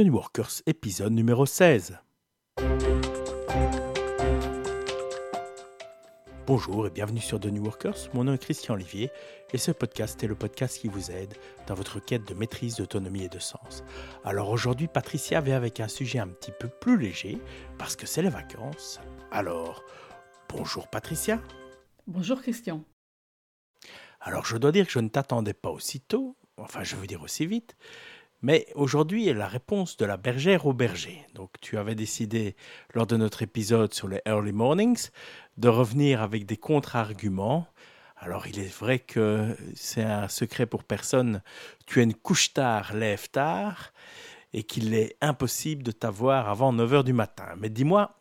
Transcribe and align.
The 0.00 0.04
New 0.04 0.14
Workers, 0.14 0.62
épisode 0.64 1.12
numéro 1.12 1.44
16. 1.44 1.98
Bonjour 6.46 6.86
et 6.86 6.90
bienvenue 6.90 7.20
sur 7.20 7.38
The 7.38 7.48
New 7.48 7.62
Workers, 7.62 8.08
mon 8.14 8.24
nom 8.24 8.32
est 8.32 8.38
Christian 8.38 8.76
Olivier 8.76 9.10
et 9.52 9.58
ce 9.58 9.72
podcast 9.72 10.24
est 10.24 10.26
le 10.26 10.34
podcast 10.34 10.78
qui 10.78 10.88
vous 10.88 11.10
aide 11.10 11.34
dans 11.66 11.74
votre 11.74 12.00
quête 12.00 12.26
de 12.26 12.32
maîtrise, 12.32 12.76
d'autonomie 12.76 13.24
et 13.24 13.28
de 13.28 13.38
sens. 13.38 13.84
Alors 14.24 14.48
aujourd'hui, 14.48 14.88
Patricia 14.88 15.42
vient 15.42 15.58
avec 15.58 15.80
un 15.80 15.88
sujet 15.88 16.18
un 16.18 16.28
petit 16.28 16.52
peu 16.58 16.68
plus 16.68 16.96
léger 16.96 17.38
parce 17.76 17.94
que 17.94 18.06
c'est 18.06 18.22
les 18.22 18.30
vacances. 18.30 19.00
Alors, 19.30 19.84
bonjour 20.48 20.88
Patricia. 20.88 21.42
Bonjour 22.06 22.40
Christian. 22.40 22.82
Alors 24.22 24.46
je 24.46 24.56
dois 24.56 24.72
dire 24.72 24.86
que 24.86 24.92
je 24.92 25.00
ne 25.00 25.08
t'attendais 25.08 25.52
pas 25.52 25.70
aussitôt, 25.70 26.38
enfin 26.56 26.84
je 26.84 26.96
veux 26.96 27.06
dire 27.06 27.20
aussi 27.20 27.44
vite, 27.44 27.76
mais 28.42 28.66
aujourd'hui 28.74 29.32
la 29.32 29.46
réponse 29.46 29.96
de 29.96 30.04
la 30.04 30.16
bergère 30.16 30.66
au 30.66 30.72
berger. 30.72 31.24
Donc 31.34 31.50
tu 31.60 31.78
avais 31.78 31.94
décidé, 31.94 32.56
lors 32.94 33.06
de 33.06 33.16
notre 33.16 33.42
épisode 33.42 33.92
sur 33.94 34.08
les 34.08 34.20
early 34.26 34.52
mornings, 34.52 35.10
de 35.56 35.68
revenir 35.68 36.22
avec 36.22 36.46
des 36.46 36.56
contre-arguments. 36.56 37.66
Alors 38.16 38.46
il 38.46 38.58
est 38.58 38.74
vrai 38.74 38.98
que 38.98 39.56
c'est 39.74 40.02
un 40.02 40.28
secret 40.28 40.66
pour 40.66 40.84
personne. 40.84 41.42
Tu 41.86 42.00
as 42.00 42.02
une 42.02 42.14
couche 42.14 42.52
tard, 42.52 42.94
lève 42.94 43.30
tard, 43.30 43.92
et 44.52 44.62
qu'il 44.62 44.94
est 44.94 45.16
impossible 45.20 45.82
de 45.82 45.92
t'avoir 45.92 46.48
avant 46.48 46.72
9 46.72 46.94
heures 46.94 47.04
du 47.04 47.12
matin. 47.12 47.54
Mais 47.56 47.70
dis-moi, 47.70 48.16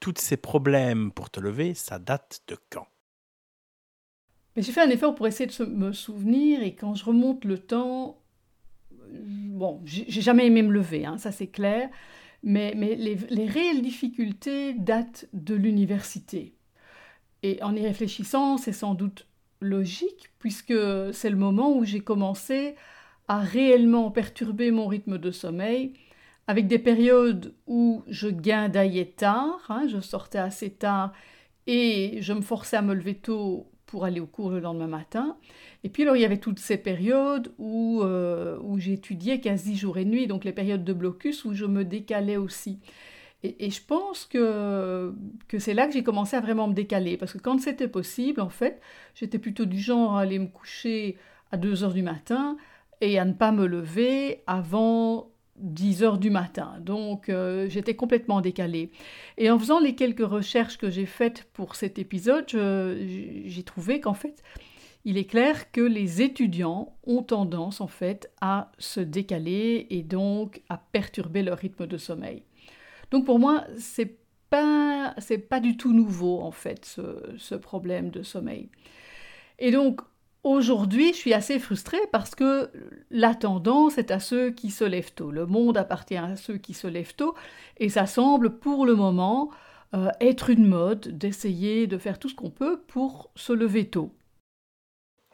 tous 0.00 0.14
ces 0.18 0.36
problèmes 0.36 1.12
pour 1.12 1.30
te 1.30 1.40
lever, 1.40 1.74
ça 1.74 1.98
date 1.98 2.42
de 2.48 2.56
quand? 2.70 2.86
Mais 4.54 4.62
j'ai 4.62 4.72
fait 4.72 4.80
un 4.80 4.90
effort 4.90 5.14
pour 5.14 5.26
essayer 5.26 5.46
de 5.46 5.64
me 5.66 5.92
souvenir, 5.92 6.62
et 6.62 6.74
quand 6.74 6.94
je 6.94 7.04
remonte 7.04 7.44
le 7.44 7.58
temps, 7.58 8.18
bon, 9.12 9.80
j'ai 9.84 10.20
jamais 10.20 10.46
aimé 10.46 10.62
me 10.62 10.72
lever, 10.72 11.06
hein, 11.06 11.18
ça 11.18 11.32
c'est 11.32 11.46
clair, 11.46 11.88
mais, 12.42 12.74
les, 12.74 13.46
réelles 13.46 13.82
difficultés 13.82 14.74
datent 14.74 15.26
de 15.32 15.54
l'université. 15.54 16.54
Et 17.42 17.62
en 17.62 17.74
y 17.74 17.82
réfléchissant, 17.82 18.56
c'est 18.56 18.72
sans 18.72 18.94
doute 18.94 19.26
logique, 19.60 20.30
puisque 20.38 20.74
c'est 21.12 21.30
le 21.30 21.36
moment 21.36 21.76
où 21.76 21.84
j'ai 21.84 22.00
commencé 22.00 22.76
à 23.28 23.38
réellement 23.38 24.10
perturber 24.10 24.70
mon 24.70 24.86
rythme 24.86 25.18
de 25.18 25.30
sommeil, 25.30 25.94
avec 26.46 26.68
des 26.68 26.78
périodes 26.78 27.54
où 27.66 28.04
je 28.06 28.28
guindaillais 28.28 29.14
tard, 29.16 29.60
hein, 29.68 29.86
je 29.88 30.00
sortais 30.00 30.38
assez 30.38 30.70
tard 30.70 31.12
et 31.66 32.18
je 32.20 32.32
me 32.32 32.40
forçais 32.40 32.76
à 32.76 32.82
me 32.82 32.94
lever 32.94 33.16
tôt 33.16 33.68
pour 33.86 34.04
aller 34.04 34.20
au 34.20 34.26
cours 34.26 34.50
le 34.50 34.60
lendemain 34.60 34.86
matin. 34.86 35.36
Et 35.84 35.88
puis 35.88 36.02
alors 36.02 36.16
il 36.16 36.22
y 36.22 36.24
avait 36.24 36.38
toutes 36.38 36.58
ces 36.58 36.76
périodes 36.76 37.52
où, 37.58 38.02
euh, 38.02 38.58
où 38.62 38.78
j'étudiais 38.78 39.40
quasi 39.40 39.76
jour 39.76 39.98
et 39.98 40.04
nuit, 40.04 40.26
donc 40.26 40.44
les 40.44 40.52
périodes 40.52 40.84
de 40.84 40.92
blocus 40.92 41.44
où 41.44 41.54
je 41.54 41.64
me 41.64 41.84
décalais 41.84 42.36
aussi. 42.36 42.80
Et, 43.42 43.70
je 43.70 43.82
pense 43.82 44.24
que, 44.24 45.14
que 45.46 45.58
c'est 45.58 45.74
là 45.74 45.86
que 45.86 45.92
j'ai 45.92 46.02
commencé 46.02 46.36
à 46.36 46.40
vraiment 46.40 46.66
me 46.66 46.74
décaler, 46.74 47.16
parce 47.16 47.32
que 47.32 47.38
quand 47.38 47.60
c'était 47.60 47.86
possible, 47.86 48.40
en 48.40 48.48
fait, 48.48 48.80
j'étais 49.14 49.38
plutôt 49.38 49.66
du 49.66 49.78
genre 49.78 50.16
à 50.16 50.22
aller 50.22 50.38
me 50.38 50.48
coucher 50.48 51.16
à 51.52 51.56
2 51.56 51.84
heures 51.84 51.92
du 51.92 52.02
matin 52.02 52.56
et 53.00 53.18
à 53.18 53.24
ne 53.24 53.34
pas 53.34 53.52
me 53.52 53.66
lever 53.66 54.42
avant 54.46 55.30
10 55.58 56.02
heures 56.02 56.18
du 56.18 56.30
matin. 56.30 56.74
Donc 56.80 57.28
euh, 57.28 57.68
j'étais 57.68 57.94
complètement 57.94 58.40
décalée. 58.40 58.90
Et 59.38 59.50
en 59.50 59.58
faisant 59.58 59.80
les 59.80 59.94
quelques 59.94 60.26
recherches 60.26 60.78
que 60.78 60.90
j'ai 60.90 61.06
faites 61.06 61.44
pour 61.52 61.76
cet 61.76 61.98
épisode, 61.98 62.44
j'ai 62.48 63.62
trouvé 63.64 64.00
qu'en 64.00 64.14
fait, 64.14 64.42
il 65.04 65.18
est 65.18 65.24
clair 65.24 65.70
que 65.70 65.80
les 65.80 66.20
étudiants 66.20 66.96
ont 67.04 67.22
tendance 67.22 67.80
en 67.80 67.86
fait 67.86 68.30
à 68.40 68.72
se 68.78 69.00
décaler 69.00 69.86
et 69.90 70.02
donc 70.02 70.62
à 70.68 70.78
perturber 70.78 71.42
leur 71.42 71.58
rythme 71.58 71.86
de 71.86 71.96
sommeil. 71.96 72.42
Donc 73.10 73.24
pour 73.24 73.38
moi, 73.38 73.64
c'est 73.78 74.18
pas 74.50 75.14
c'est 75.18 75.38
pas 75.38 75.60
du 75.60 75.76
tout 75.76 75.92
nouveau 75.92 76.40
en 76.40 76.50
fait 76.50 76.84
ce, 76.84 77.02
ce 77.36 77.54
problème 77.54 78.10
de 78.10 78.22
sommeil. 78.22 78.68
Et 79.58 79.70
donc 79.70 80.00
Aujourd'hui, 80.46 81.12
je 81.12 81.18
suis 81.18 81.34
assez 81.34 81.58
frustrée 81.58 81.98
parce 82.12 82.36
que 82.36 82.70
la 83.10 83.34
tendance 83.34 83.98
est 83.98 84.12
à 84.12 84.20
ceux 84.20 84.50
qui 84.50 84.70
se 84.70 84.84
lèvent 84.84 85.12
tôt. 85.12 85.32
Le 85.32 85.44
monde 85.44 85.76
appartient 85.76 86.16
à 86.16 86.36
ceux 86.36 86.56
qui 86.56 86.72
se 86.72 86.86
lèvent 86.86 87.16
tôt 87.16 87.34
et 87.78 87.88
ça 87.88 88.06
semble 88.06 88.56
pour 88.56 88.86
le 88.86 88.94
moment 88.94 89.50
euh, 89.92 90.08
être 90.20 90.48
une 90.48 90.68
mode 90.68 91.18
d'essayer 91.18 91.88
de 91.88 91.98
faire 91.98 92.20
tout 92.20 92.28
ce 92.28 92.36
qu'on 92.36 92.50
peut 92.50 92.80
pour 92.86 93.32
se 93.34 93.52
lever 93.52 93.88
tôt. 93.90 94.12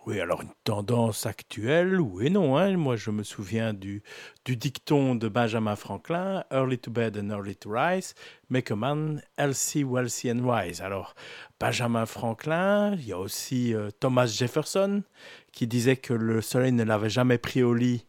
Oui, 0.04 0.18
alors 0.18 0.42
une 0.42 0.50
tendance 0.64 1.26
actuelle, 1.26 2.00
oui 2.00 2.26
et 2.26 2.30
non. 2.30 2.56
Hein. 2.56 2.76
Moi, 2.76 2.96
je 2.96 3.12
me 3.12 3.22
souviens 3.22 3.72
du, 3.72 4.02
dicton 4.44 5.14
de 5.14 5.28
Benjamin 5.28 5.76
Franklin, 5.76 6.42
Early 6.50 6.76
to 6.78 6.90
bed 6.90 7.16
and 7.16 7.30
early 7.30 7.54
to 7.54 7.70
rise, 7.70 8.14
make 8.50 8.72
a 8.72 8.76
man 8.76 9.22
healthy, 9.38 9.84
wealthy 9.84 10.32
and 10.32 10.40
wise? 10.40 10.80
Alors, 10.80 11.14
Benjamin 11.60 12.04
Franklin, 12.06 12.94
il 12.94 13.06
y 13.06 13.12
a 13.12 13.18
aussi 13.18 13.74
euh, 13.74 13.90
Thomas 14.00 14.26
Jefferson, 14.26 15.04
qui 15.52 15.68
disait 15.68 15.96
que 15.96 16.14
le 16.14 16.40
soleil 16.40 16.72
ne 16.72 16.82
l'avait 16.82 17.08
jamais 17.08 17.38
pris 17.38 17.62
au 17.62 17.72
lit 17.72 18.04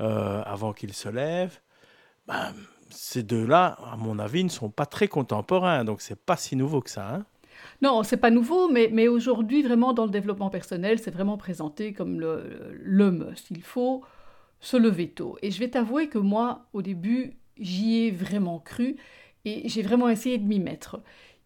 euh, 0.00 0.42
avant 0.46 0.72
qu'il 0.72 0.94
se 0.94 1.10
lève. 1.10 1.60
Ben, 2.26 2.54
ces 2.88 3.22
deux-là, 3.22 3.76
à 3.92 3.96
mon 3.96 4.18
avis, 4.18 4.42
ne 4.42 4.48
sont 4.48 4.70
pas 4.70 4.86
très 4.86 5.08
contemporains, 5.08 5.84
donc 5.84 6.00
c'est 6.00 6.18
pas 6.18 6.38
si 6.38 6.56
nouveau 6.56 6.80
que 6.80 6.88
ça. 6.88 7.14
Hein. 7.14 7.26
Non, 7.82 8.02
c'est 8.02 8.16
pas 8.16 8.30
nouveau, 8.30 8.68
mais, 8.70 8.88
mais 8.92 9.08
aujourd'hui, 9.08 9.62
vraiment, 9.62 9.92
dans 9.92 10.04
le 10.04 10.10
développement 10.10 10.50
personnel, 10.50 10.98
c'est 10.98 11.10
vraiment 11.10 11.36
présenté 11.36 11.92
comme 11.92 12.20
le, 12.20 12.72
le 12.82 13.10
must. 13.10 13.50
Il 13.50 13.62
faut 13.62 14.02
se 14.60 14.76
lever 14.76 15.08
tôt. 15.10 15.36
Et 15.42 15.50
je 15.50 15.58
vais 15.58 15.68
t'avouer 15.68 16.08
que 16.08 16.18
moi, 16.18 16.66
au 16.72 16.82
début, 16.82 17.34
j'y 17.58 18.06
ai 18.06 18.10
vraiment 18.10 18.58
cru 18.58 18.96
et 19.44 19.68
j'ai 19.68 19.82
vraiment 19.82 20.08
essayé 20.08 20.38
de 20.38 20.44
m'y 20.46 20.58
mettre. 20.60 21.00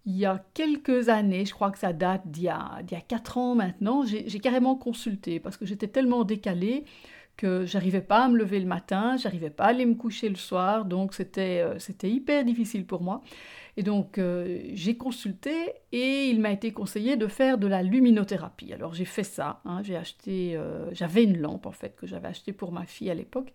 Il 0.06 0.16
y 0.16 0.24
a 0.24 0.42
quelques 0.54 1.08
années, 1.08 1.44
je 1.44 1.52
crois 1.52 1.70
que 1.70 1.78
ça 1.78 1.92
date 1.92 2.22
d'il 2.26 2.44
y 2.44 2.48
a, 2.48 2.80
d'il 2.82 2.96
y 2.96 2.98
a 2.98 3.02
4 3.02 3.36
ans 3.38 3.54
maintenant, 3.54 4.04
j'ai, 4.04 4.28
j'ai 4.28 4.40
carrément 4.40 4.74
consulté 4.76 5.40
parce 5.40 5.56
que 5.56 5.66
j'étais 5.66 5.88
tellement 5.88 6.24
décalée 6.24 6.84
que 7.36 7.64
j'arrivais 7.66 8.00
pas 8.00 8.24
à 8.24 8.28
me 8.28 8.36
lever 8.36 8.60
le 8.60 8.66
matin, 8.66 9.16
j'arrivais 9.16 9.50
pas 9.50 9.64
à 9.64 9.68
aller 9.68 9.86
me 9.86 9.94
coucher 9.94 10.28
le 10.28 10.36
soir, 10.36 10.84
donc 10.84 11.14
c'était, 11.14 11.62
euh, 11.62 11.78
c'était 11.78 12.10
hyper 12.10 12.44
difficile 12.44 12.86
pour 12.86 13.02
moi. 13.02 13.22
Et 13.76 13.82
donc, 13.82 14.18
euh, 14.18 14.60
j'ai 14.72 14.96
consulté 14.96 15.52
et 15.92 16.28
il 16.28 16.40
m'a 16.40 16.52
été 16.52 16.72
conseillé 16.72 17.16
de 17.16 17.26
faire 17.26 17.58
de 17.58 17.66
la 17.66 17.82
luminothérapie. 17.82 18.72
Alors, 18.72 18.94
j'ai 18.94 19.04
fait 19.04 19.24
ça. 19.24 19.60
Hein, 19.64 19.82
j'ai 19.82 19.96
acheté, 19.96 20.56
euh, 20.56 20.92
j'avais 20.92 21.24
une 21.24 21.38
lampe 21.38 21.66
en 21.66 21.72
fait 21.72 21.96
que 21.96 22.06
j'avais 22.06 22.28
achetée 22.28 22.52
pour 22.52 22.72
ma 22.72 22.86
fille 22.86 23.10
à 23.10 23.14
l'époque. 23.14 23.52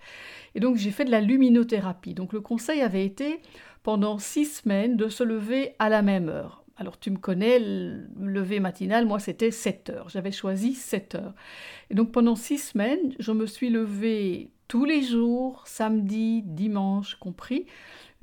Et 0.55 0.59
donc, 0.59 0.77
j'ai 0.77 0.91
fait 0.91 1.05
de 1.05 1.11
la 1.11 1.21
luminothérapie. 1.21 2.13
Donc, 2.13 2.33
le 2.33 2.41
conseil 2.41 2.81
avait 2.81 3.05
été 3.05 3.39
pendant 3.83 4.17
six 4.17 4.45
semaines 4.45 4.97
de 4.97 5.09
se 5.09 5.23
lever 5.23 5.73
à 5.79 5.89
la 5.89 6.01
même 6.01 6.29
heure. 6.29 6.65
Alors 6.77 6.99
tu 6.99 7.09
me 7.09 7.17
connais, 7.17 7.59
le 7.59 8.07
lever 8.17 8.59
matinal, 8.59 9.05
moi 9.05 9.19
c'était 9.19 9.51
7 9.51 9.91
heures. 9.91 10.09
J'avais 10.09 10.31
choisi 10.31 10.73
7 10.73 11.15
heures. 11.15 11.33
Et 11.89 11.95
donc 11.95 12.11
pendant 12.11 12.35
six 12.35 12.57
semaines, 12.57 13.13
je 13.17 13.31
me 13.31 13.45
suis 13.45 13.69
levée 13.69 14.51
tous 14.67 14.83
les 14.83 15.01
jours, 15.01 15.63
samedi, 15.65 16.41
dimanche 16.43 17.15
compris 17.15 17.65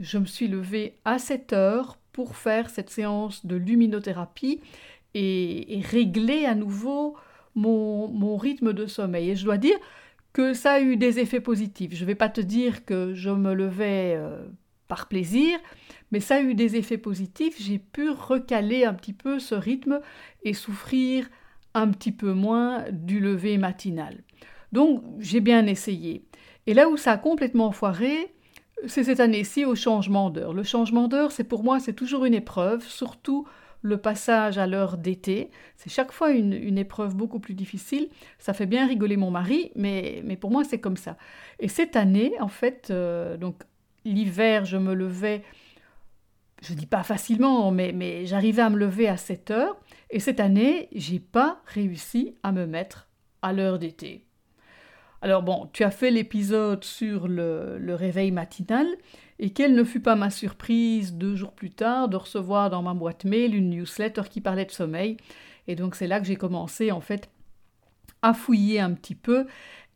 je 0.00 0.18
me 0.18 0.26
suis 0.26 0.48
levée 0.48 0.98
à 1.04 1.18
7 1.18 1.52
heures 1.52 1.98
pour 2.12 2.36
faire 2.36 2.70
cette 2.70 2.90
séance 2.90 3.46
de 3.46 3.56
luminothérapie 3.56 4.60
et, 5.14 5.80
régler 5.90 6.44
à 6.46 6.54
nouveau 6.54 7.16
mon, 7.54 8.36
rythme 8.36 8.72
de 8.72 8.86
sommeil. 8.86 9.30
Et 9.30 9.36
je 9.36 9.44
dois 9.44 9.58
dire 9.58 9.78
que 10.32 10.54
ça 10.54 10.72
a 10.72 10.80
eu 10.80 10.96
des 10.96 11.18
effets 11.18 11.40
positifs. 11.40 11.94
Je 11.94 12.02
ne 12.02 12.06
vais 12.06 12.14
pas 12.14 12.28
te 12.28 12.40
dire 12.40 12.84
que 12.84 13.14
je 13.14 13.30
me 13.30 13.54
levais 13.54 14.14
euh, 14.16 14.46
par 14.88 15.08
plaisir, 15.08 15.58
mais 16.10 16.20
ça 16.20 16.36
a 16.36 16.40
eu 16.40 16.54
des 16.54 16.76
effets 16.76 16.98
positifs. 16.98 17.56
J'ai 17.60 17.78
pu 17.78 18.10
recaler 18.10 18.84
un 18.84 18.94
petit 18.94 19.12
peu 19.12 19.38
ce 19.38 19.54
rythme 19.54 20.00
et 20.42 20.54
souffrir 20.54 21.28
un 21.74 21.88
petit 21.88 22.12
peu 22.12 22.32
moins 22.32 22.84
du 22.90 23.20
lever 23.20 23.58
matinal. 23.58 24.22
Donc 24.72 25.02
j'ai 25.18 25.40
bien 25.40 25.66
essayé. 25.66 26.24
Et 26.66 26.74
là 26.74 26.88
où 26.88 26.96
ça 26.96 27.12
a 27.12 27.18
complètement 27.18 27.72
foiré, 27.72 28.34
c'est 28.86 29.04
cette 29.04 29.20
année-ci 29.20 29.64
au 29.64 29.74
changement 29.74 30.30
d'heure. 30.30 30.52
Le 30.52 30.62
changement 30.62 31.08
d'heure, 31.08 31.32
c'est 31.32 31.44
pour 31.44 31.64
moi, 31.64 31.80
c'est 31.80 31.92
toujours 31.92 32.24
une 32.24 32.34
épreuve, 32.34 32.84
surtout 32.86 33.46
le 33.82 33.96
passage 33.96 34.58
à 34.58 34.66
l'heure 34.66 34.96
d'été. 34.96 35.50
C'est 35.76 35.90
chaque 35.90 36.12
fois 36.12 36.30
une, 36.30 36.78
épreuve 36.78 37.16
beaucoup 37.16 37.40
plus 37.40 37.54
difficile. 37.54 38.08
Ça 38.38 38.52
fait 38.52 38.66
bien 38.66 38.86
rigoler 38.86 39.16
mon 39.16 39.30
mari, 39.30 39.72
mais, 39.74 40.22
pour 40.40 40.50
moi, 40.50 40.64
c'est 40.64 40.80
comme 40.80 40.96
ça. 40.96 41.16
Et 41.58 41.68
cette 41.68 41.96
année, 41.96 42.32
en 42.40 42.48
fait, 42.48 42.88
euh, 42.90 43.36
donc 43.36 43.62
l'hiver, 44.04 44.64
je 44.64 44.76
me 44.76 44.94
levais, 44.94 45.42
je 46.62 46.74
dis 46.74 46.86
pas 46.86 47.02
facilement, 47.02 47.70
mais, 47.72 47.92
mais 47.92 48.24
j'arrivais 48.26 48.62
à 48.62 48.70
me 48.70 48.78
lever 48.78 49.08
à 49.08 49.16
7 49.16 49.50
heures. 49.50 49.76
Et 50.10 50.20
cette 50.20 50.40
année, 50.40 50.88
j'ai 50.92 51.18
pas 51.18 51.60
réussi 51.66 52.36
à 52.42 52.52
me 52.52 52.66
mettre 52.66 53.08
à 53.42 53.52
l'heure 53.52 53.78
d'été. 53.78 54.24
Alors 55.24 55.44
bon, 55.44 55.70
tu 55.72 55.84
as 55.84 55.92
fait 55.92 56.10
l'épisode 56.10 56.82
sur 56.82 57.28
le, 57.28 57.94
réveil 57.94 58.32
matinal, 58.32 58.88
et 59.38 59.50
quelle 59.50 59.72
ne 59.72 59.84
fut 59.84 60.00
pas 60.00 60.16
ma 60.16 60.30
surprise 60.30 61.14
deux 61.14 61.36
jours 61.36 61.52
plus 61.52 61.70
tard 61.70 62.08
de 62.08 62.16
recevoir 62.16 62.70
dans 62.70 62.82
ma 62.82 62.92
boîte 62.92 63.24
mail 63.24 63.54
une 63.54 63.70
newsletter 63.70 64.22
qui 64.28 64.40
parlait 64.40 64.64
de 64.64 64.72
sommeil. 64.72 65.16
Et 65.68 65.76
donc 65.76 65.94
c'est 65.94 66.08
là 66.08 66.18
que 66.18 66.26
j'ai 66.26 66.34
commencé 66.34 66.90
en 66.90 67.00
fait 67.00 67.30
à 68.20 68.34
fouiller 68.34 68.80
un 68.80 68.92
petit 68.94 69.14
peu 69.14 69.46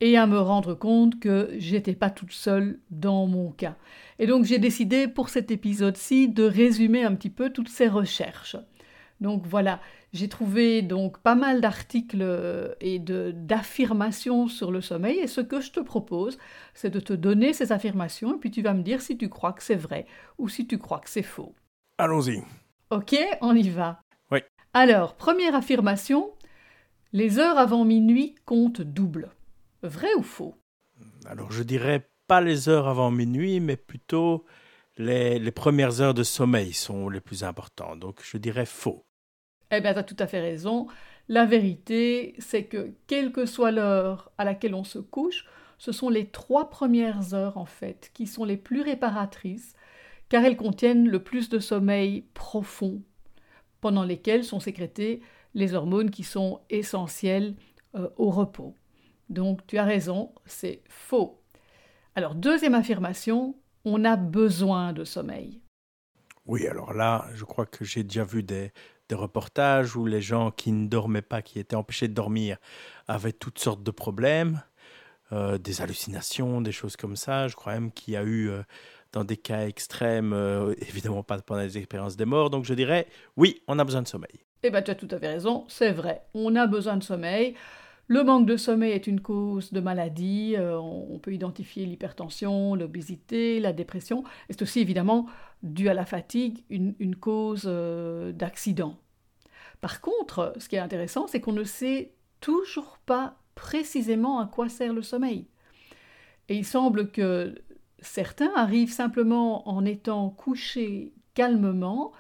et 0.00 0.16
à 0.16 0.28
me 0.28 0.38
rendre 0.38 0.74
compte 0.74 1.18
que 1.18 1.50
j'étais 1.58 1.96
pas 1.96 2.10
toute 2.10 2.32
seule 2.32 2.78
dans 2.90 3.26
mon 3.26 3.50
cas. 3.50 3.74
Et 4.20 4.28
donc 4.28 4.44
j'ai 4.44 4.60
décidé 4.60 5.08
pour 5.08 5.28
cet 5.28 5.50
épisode-ci 5.50 6.28
de 6.28 6.44
résumer 6.44 7.02
un 7.02 7.16
petit 7.16 7.30
peu 7.30 7.50
toutes 7.50 7.68
ces 7.68 7.88
recherches. 7.88 8.56
Donc 9.20 9.44
voilà, 9.44 9.80
j'ai 10.16 10.28
trouvé 10.28 10.82
donc 10.82 11.18
pas 11.18 11.34
mal 11.34 11.60
d'articles 11.60 12.22
euh, 12.22 12.74
et 12.80 12.98
d'affirmations 12.98 14.48
sur 14.48 14.72
le 14.72 14.80
sommeil 14.80 15.18
et 15.18 15.26
ce 15.26 15.40
que 15.40 15.60
je 15.60 15.70
te 15.70 15.80
propose, 15.80 16.38
c'est 16.74 16.90
de 16.90 17.00
te 17.00 17.12
donner 17.12 17.52
ces 17.52 17.70
affirmations 17.70 18.34
et 18.34 18.38
puis 18.38 18.50
tu 18.50 18.62
vas 18.62 18.74
me 18.74 18.82
dire 18.82 19.00
si 19.00 19.16
tu 19.16 19.28
crois 19.28 19.52
que 19.52 19.62
c'est 19.62 19.76
vrai 19.76 20.06
ou 20.38 20.48
si 20.48 20.66
tu 20.66 20.78
crois 20.78 21.00
que 21.00 21.10
c'est 21.10 21.22
faux. 21.22 21.54
Allons-y. 21.98 22.42
Ok, 22.90 23.14
on 23.42 23.54
y 23.54 23.68
va. 23.68 24.00
Oui. 24.30 24.40
Alors, 24.72 25.14
première 25.14 25.54
affirmation, 25.54 26.30
les 27.12 27.38
heures 27.38 27.58
avant 27.58 27.84
minuit 27.84 28.34
comptent 28.44 28.80
double. 28.80 29.30
Vrai 29.82 30.12
ou 30.16 30.22
faux? 30.22 30.54
Alors 31.26 31.52
je 31.52 31.62
dirais 31.62 32.08
pas 32.26 32.40
les 32.40 32.68
heures 32.68 32.88
avant 32.88 33.10
minuit, 33.10 33.60
mais 33.60 33.76
plutôt 33.76 34.44
les, 34.96 35.38
les 35.38 35.52
premières 35.52 36.00
heures 36.00 36.14
de 36.14 36.22
sommeil 36.22 36.72
sont 36.72 37.08
les 37.08 37.20
plus 37.20 37.44
importantes. 37.44 38.00
Donc 38.00 38.20
je 38.24 38.38
dirais 38.38 38.66
faux. 38.66 39.04
Eh 39.70 39.80
bien, 39.80 39.92
tu 39.92 39.98
as 39.98 40.04
tout 40.04 40.16
à 40.18 40.26
fait 40.26 40.40
raison. 40.40 40.86
La 41.28 41.44
vérité, 41.44 42.34
c'est 42.38 42.64
que 42.64 42.92
quelle 43.06 43.32
que 43.32 43.46
soit 43.46 43.72
l'heure 43.72 44.30
à 44.38 44.44
laquelle 44.44 44.74
on 44.74 44.84
se 44.84 44.98
couche, 44.98 45.44
ce 45.78 45.92
sont 45.92 46.08
les 46.08 46.26
trois 46.26 46.70
premières 46.70 47.34
heures, 47.34 47.58
en 47.58 47.66
fait, 47.66 48.10
qui 48.14 48.26
sont 48.26 48.44
les 48.44 48.56
plus 48.56 48.82
réparatrices, 48.82 49.74
car 50.28 50.44
elles 50.44 50.56
contiennent 50.56 51.08
le 51.08 51.22
plus 51.22 51.48
de 51.48 51.58
sommeil 51.58 52.22
profond, 52.34 53.02
pendant 53.80 54.04
lesquelles 54.04 54.44
sont 54.44 54.60
sécrétées 54.60 55.20
les 55.54 55.74
hormones 55.74 56.10
qui 56.10 56.22
sont 56.22 56.60
essentielles 56.70 57.54
euh, 57.94 58.08
au 58.16 58.30
repos. 58.30 58.74
Donc, 59.28 59.66
tu 59.66 59.78
as 59.78 59.84
raison, 59.84 60.32
c'est 60.44 60.82
faux. 60.88 61.40
Alors, 62.14 62.34
deuxième 62.34 62.74
affirmation, 62.74 63.56
on 63.84 64.04
a 64.04 64.16
besoin 64.16 64.92
de 64.92 65.04
sommeil. 65.04 65.60
Oui, 66.46 66.66
alors 66.68 66.92
là, 66.92 67.26
je 67.34 67.44
crois 67.44 67.66
que 67.66 67.84
j'ai 67.84 68.04
déjà 68.04 68.24
vu 68.24 68.42
des, 68.42 68.70
des 69.08 69.14
reportages 69.14 69.96
où 69.96 70.06
les 70.06 70.20
gens 70.20 70.50
qui 70.50 70.72
ne 70.72 70.88
dormaient 70.88 71.22
pas, 71.22 71.42
qui 71.42 71.58
étaient 71.58 71.76
empêchés 71.76 72.08
de 72.08 72.14
dormir, 72.14 72.58
avaient 73.08 73.32
toutes 73.32 73.58
sortes 73.58 73.82
de 73.82 73.90
problèmes, 73.90 74.62
euh, 75.32 75.58
des 75.58 75.82
hallucinations, 75.82 76.60
des 76.60 76.72
choses 76.72 76.96
comme 76.96 77.16
ça. 77.16 77.48
Je 77.48 77.56
crois 77.56 77.72
même 77.72 77.90
qu'il 77.90 78.14
y 78.14 78.16
a 78.16 78.22
eu, 78.22 78.48
euh, 78.48 78.62
dans 79.12 79.24
des 79.24 79.36
cas 79.36 79.66
extrêmes, 79.66 80.32
euh, 80.32 80.74
évidemment 80.80 81.22
pas 81.22 81.38
pendant 81.38 81.62
les 81.62 81.78
expériences 81.78 82.16
des 82.16 82.24
morts. 82.24 82.50
Donc 82.50 82.64
je 82.64 82.74
dirais, 82.74 83.06
oui, 83.36 83.62
on 83.66 83.78
a 83.78 83.84
besoin 83.84 84.02
de 84.02 84.08
sommeil. 84.08 84.44
Eh 84.62 84.70
bien, 84.70 84.82
tu 84.82 84.90
as 84.90 84.94
tout 84.94 85.08
à 85.10 85.18
fait 85.18 85.28
raison, 85.28 85.64
c'est 85.68 85.92
vrai. 85.92 86.22
On 86.34 86.54
a 86.56 86.66
besoin 86.66 86.96
de 86.96 87.02
sommeil. 87.02 87.54
Le 88.08 88.22
manque 88.22 88.46
de 88.46 88.56
sommeil 88.56 88.92
est 88.92 89.08
une 89.08 89.20
cause 89.20 89.72
de 89.72 89.80
maladie. 89.80 90.54
on 90.58 91.18
peut 91.20 91.32
identifier 91.32 91.86
l'hypertension, 91.86 92.76
l'obésité, 92.76 93.58
la 93.58 93.72
dépression. 93.72 94.22
Et 94.48 94.52
c'est 94.52 94.62
aussi 94.62 94.78
évidemment 94.78 95.26
dû 95.62 95.88
à 95.88 95.94
la 95.94 96.04
fatigue 96.04 96.64
une, 96.70 97.16
cause 97.16 97.64
euh, 97.66 98.32
d'accident. 98.32 98.96
Par 99.80 100.00
contre, 100.00 100.52
ce 100.58 100.68
qui 100.68 100.76
est 100.76 100.80
intéressant, 100.80 101.26
c'est 101.26 101.40
qu'on 101.40 101.52
ne 101.52 101.64
sait 101.64 102.12
toujours 102.40 102.98
pas 103.06 103.36
précisément 103.54 104.38
à 104.38 104.46
quoi 104.46 104.68
sert 104.68 104.92
le 104.92 105.02
sommeil. 105.02 105.46
Et 106.48 106.56
il 106.56 106.64
semble 106.64 107.10
que 107.10 107.54
certains 107.98 108.52
arrivent 108.54 108.92
simplement 108.92 109.68
en 109.68 109.84
étant 109.84 110.30
couchés 110.30 111.12
calmement 111.34 112.12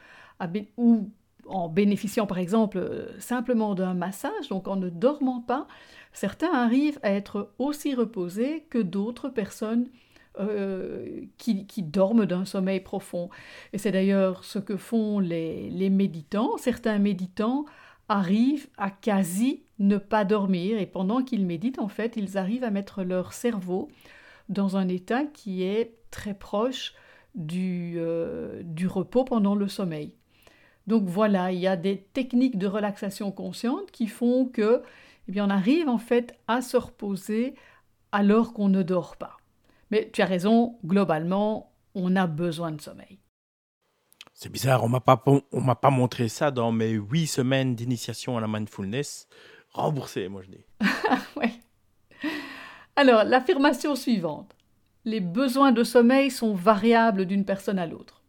ou 0.76 1.10
en 1.46 1.68
bénéficiant 1.68 2.26
par 2.26 2.38
exemple 2.38 3.08
simplement 3.18 3.74
d'un 3.74 3.94
massage, 3.94 4.48
donc 4.48 4.68
en 4.68 4.76
ne 4.76 4.88
dormant 4.88 5.40
pas, 5.40 5.68
certains 6.12 6.52
arrivent 6.52 6.98
à 7.02 7.10
être 7.12 7.52
aussi 7.58 7.94
reposés 7.94 8.66
que 8.68 8.78
d'autres 8.78 9.28
personnes 9.28 9.88
euh, 10.38 11.22
qui, 11.38 11.82
dorment 11.82 12.26
d'un 12.26 12.44
sommeil 12.44 12.80
profond. 12.80 13.30
Et 13.72 13.78
c'est 13.78 13.92
d'ailleurs 13.92 14.44
ce 14.44 14.58
que 14.58 14.76
font 14.76 15.18
les, 15.18 15.90
méditants. 15.90 16.56
Certains 16.58 16.98
méditants 16.98 17.64
arrivent 18.08 18.68
à 18.76 18.90
quasi 18.90 19.64
ne 19.78 19.96
pas 19.96 20.24
dormir 20.24 20.78
et 20.78 20.86
pendant 20.86 21.22
qu'ils 21.22 21.46
méditent, 21.46 21.78
en 21.78 21.88
fait, 21.88 22.16
ils 22.16 22.36
arrivent 22.38 22.64
à 22.64 22.70
mettre 22.70 23.02
leur 23.02 23.32
cerveau 23.32 23.88
dans 24.48 24.76
un 24.76 24.88
état 24.88 25.24
qui 25.24 25.62
est 25.62 25.94
très 26.10 26.34
proche 26.34 26.94
du, 27.34 27.94
euh, 27.96 28.62
du 28.62 28.86
repos 28.86 29.24
pendant 29.24 29.54
le 29.54 29.68
sommeil. 29.68 30.12
Donc 30.86 31.04
voilà, 31.04 31.50
il 31.50 31.58
y 31.58 31.66
a 31.66 31.76
des 31.76 31.98
techniques 32.12 32.58
de 32.58 32.66
relaxation 32.66 33.32
consciente 33.32 33.90
qui 33.90 34.06
font 34.06 34.46
que 34.46 34.82
eh 35.28 35.32
bien, 35.32 35.46
on 35.46 35.50
arrive 35.50 35.88
en 35.88 35.98
fait 35.98 36.38
à 36.46 36.62
se 36.62 36.76
reposer 36.76 37.54
alors 38.12 38.52
qu'on 38.52 38.68
ne 38.68 38.82
dort 38.82 39.16
pas. 39.16 39.38
Mais 39.90 40.10
tu 40.12 40.22
as 40.22 40.26
raison, 40.26 40.78
globalement, 40.84 41.72
on 41.94 42.16
a 42.16 42.26
besoin 42.26 42.72
de 42.72 42.80
sommeil. 42.80 43.18
C'est 44.34 44.50
bizarre, 44.50 44.84
on 44.84 44.92
on 45.52 45.60
m'a 45.60 45.74
pas 45.74 45.90
montré 45.90 46.28
ça 46.28 46.50
dans 46.50 46.70
mes 46.70 46.90
huit 46.90 47.26
semaines 47.26 47.74
d'initiation 47.74 48.36
à 48.36 48.40
la 48.40 48.48
mindfulness. 48.48 49.28
Remboursé, 49.72 50.28
moi 50.28 50.42
je 50.42 50.50
dis. 50.50 50.64
oui. 51.36 51.60
Alors, 52.96 53.24
l'affirmation 53.24 53.94
suivante. 53.94 54.54
Les 55.04 55.20
besoins 55.20 55.72
de 55.72 55.84
sommeil 55.84 56.30
sont 56.30 56.54
variables 56.54 57.26
d'une 57.26 57.44
personne 57.44 57.78
à 57.78 57.86
l'autre. 57.86 58.22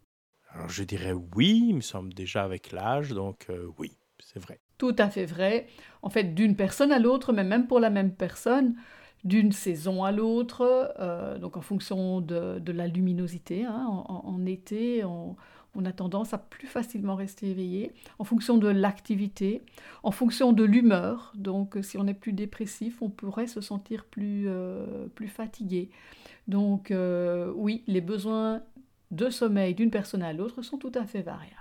Alors 0.53 0.69
je 0.69 0.83
dirais 0.83 1.13
oui, 1.35 1.67
il 1.69 1.75
me 1.75 1.81
semble 1.81 2.13
déjà 2.13 2.43
avec 2.43 2.71
l'âge, 2.71 3.09
donc 3.09 3.47
euh, 3.49 3.67
oui, 3.77 3.97
c'est 4.19 4.39
vrai. 4.39 4.59
Tout 4.77 4.95
à 4.97 5.09
fait 5.09 5.25
vrai. 5.25 5.67
En 6.01 6.09
fait, 6.09 6.35
d'une 6.35 6.55
personne 6.55 6.91
à 6.91 6.99
l'autre, 6.99 7.33
mais 7.33 7.43
même 7.43 7.67
pour 7.67 7.79
la 7.79 7.89
même 7.89 8.13
personne, 8.13 8.75
d'une 9.23 9.51
saison 9.51 10.03
à 10.03 10.11
l'autre, 10.11 10.93
euh, 10.99 11.37
donc 11.37 11.57
en 11.57 11.61
fonction 11.61 12.21
de, 12.21 12.61
la 12.71 12.87
luminosité. 12.87 13.65
Hein, 13.65 13.85
en, 13.87 14.45
été, 14.45 15.03
on, 15.03 15.35
a 15.85 15.91
tendance 15.91 16.33
à 16.33 16.39
plus 16.39 16.67
facilement 16.67 17.15
rester 17.15 17.51
éveillé, 17.51 17.91
en 18.17 18.23
fonction 18.23 18.57
de 18.57 18.67
l'activité, 18.67 19.61
en 20.01 20.11
fonction 20.11 20.51
de 20.51 20.63
l'humeur. 20.63 21.33
Donc 21.35 21.77
si 21.81 21.97
on 21.97 22.07
est 22.07 22.15
plus 22.15 22.33
dépressif, 22.33 23.01
on 23.01 23.09
pourrait 23.09 23.47
se 23.47 23.61
sentir 23.61 24.05
plus, 24.05 24.45
euh, 24.47 25.07
plus 25.13 25.27
fatigué. 25.27 25.89
Donc 26.47 26.89
euh, 26.89 27.51
oui, 27.55 27.83
les 27.87 28.01
besoins 28.01 28.61
de 29.11 29.29
sommeil 29.29 29.75
d'une 29.75 29.91
personne 29.91 30.23
à 30.23 30.33
l'autre 30.33 30.61
sont 30.61 30.77
tout 30.77 30.91
à 30.95 31.05
fait 31.05 31.21
variables. 31.21 31.53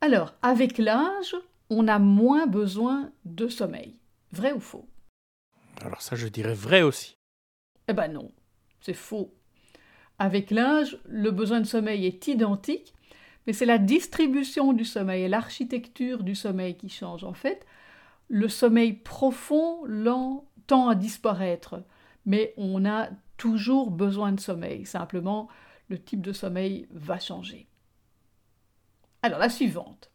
Alors, 0.00 0.34
avec 0.42 0.78
l'âge, 0.78 1.34
on 1.70 1.88
a 1.88 1.98
moins 1.98 2.46
besoin 2.46 3.10
de 3.24 3.48
sommeil. 3.48 3.96
Vrai 4.32 4.52
ou 4.52 4.60
faux? 4.60 4.86
Alors 5.84 6.02
ça, 6.02 6.16
je 6.16 6.28
dirais 6.28 6.54
vrai 6.54 6.82
aussi. 6.82 7.18
Eh 7.88 7.92
ben 7.92 8.08
non, 8.08 8.32
c'est 8.80 8.94
faux. 8.94 9.34
Avec 10.18 10.50
l'âge, 10.50 10.98
le 11.04 11.30
besoin 11.30 11.60
de 11.60 11.66
sommeil 11.66 12.06
est 12.06 12.26
identique, 12.28 12.94
mais 13.46 13.52
c'est 13.52 13.66
la 13.66 13.78
distribution 13.78 14.72
du 14.72 14.84
sommeil 14.84 15.24
et 15.24 15.28
l'architecture 15.28 16.22
du 16.22 16.34
sommeil 16.34 16.76
qui 16.76 16.88
change. 16.88 17.24
En 17.24 17.34
fait, 17.34 17.66
le 18.28 18.48
sommeil 18.48 18.94
profond, 18.94 19.84
lent, 19.84 20.48
tend 20.66 20.88
à 20.88 20.94
disparaître, 20.94 21.82
mais 22.24 22.54
on 22.56 22.86
a 22.86 23.10
toujours 23.36 23.90
besoin 23.90 24.32
de 24.32 24.40
sommeil. 24.40 24.86
Simplement, 24.86 25.48
le 25.88 25.98
type 25.98 26.22
de 26.22 26.32
sommeil 26.32 26.86
va 26.90 27.18
changer. 27.18 27.68
Alors, 29.22 29.38
la 29.38 29.50
suivante. 29.50 30.10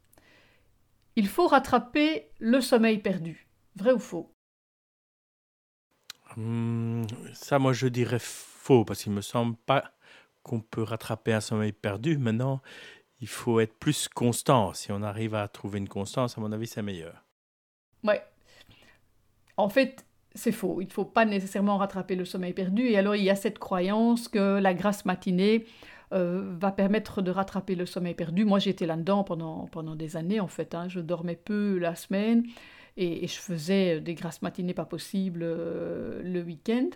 Il 1.16 1.28
faut 1.28 1.48
rattraper 1.48 2.32
le 2.40 2.62
sommeil 2.62 3.00
perdu. 3.00 3.48
Vrai 3.76 3.92
ou 3.92 4.00
faux? 4.00 4.34
Hmm, 6.38 7.04
ça, 7.34 7.60
moi, 7.60 7.74
je 7.74 7.88
dirais 7.88 8.20
faux, 8.20 8.86
parce 8.86 9.04
qu'il 9.04 9.12
me 9.12 9.22
semble 9.22 9.56
pas 9.66 9.92
qu'on 10.44 10.62
peut 10.62 10.84
rattraper 10.84 11.34
un 11.34 11.42
sommeil 11.42 11.72
perdu. 11.72 12.18
Maintenant, 12.18 12.62
il 13.22 13.28
faut 13.28 13.60
être 13.60 13.74
plus 13.78 14.08
constant. 14.08 14.74
Si 14.74 14.92
on 14.92 15.02
arrive 15.02 15.36
à 15.36 15.48
trouver 15.48 15.80
une 15.80 15.90
constance, 15.90 16.38
à 16.38 16.42
mon 16.42 16.52
avis, 16.52 16.68
c'est 16.68 16.82
meilleur. 16.82 17.26
Ouais. 18.04 18.24
En 19.58 19.70
fait, 19.70 20.06
c'est 20.36 20.52
faux. 20.52 20.82
Il 20.82 20.88
ne 20.88 20.94
faut 20.94 21.06
pas 21.06 21.26
nécessairement 21.26 21.78
rattraper 21.78 22.16
le 22.16 22.26
sommeil 22.26 22.54
perdu. 22.54 22.84
Et 22.84 22.98
alors, 22.98 23.16
il 23.16 23.24
y 23.24 23.30
a 23.30 23.36
cette 23.36 23.60
croyance 23.60 24.28
que 24.28 24.60
la 24.60 24.74
grasse 24.74 25.06
matinée 25.06 25.66
euh, 26.14 26.56
va 26.60 26.72
permettre 26.72 27.22
de 27.22 27.32
rattraper 27.32 27.76
le 27.76 27.86
sommeil 27.86 28.14
perdu. 28.14 28.46
Moi, 28.46 28.60
j'étais 28.60 28.86
là-dedans 28.86 29.24
pendant, 29.24 29.68
pendant 29.68 29.96
des 29.96 30.16
années, 30.16 30.40
en 30.40 30.48
fait. 30.48 30.74
Hein. 30.74 30.88
Je 30.88 31.00
dormais 31.00 31.36
peu 31.36 31.78
la 31.78 31.96
semaine 31.96 32.44
et, 33.02 33.28
je 33.28 33.40
faisais 33.40 34.02
des 34.02 34.14
grasses 34.14 34.42
matinées 34.42 34.74
pas 34.74 34.86
possibles 34.86 35.42
euh, 35.42 36.22
le 36.22 36.42
week-end. 36.42 36.90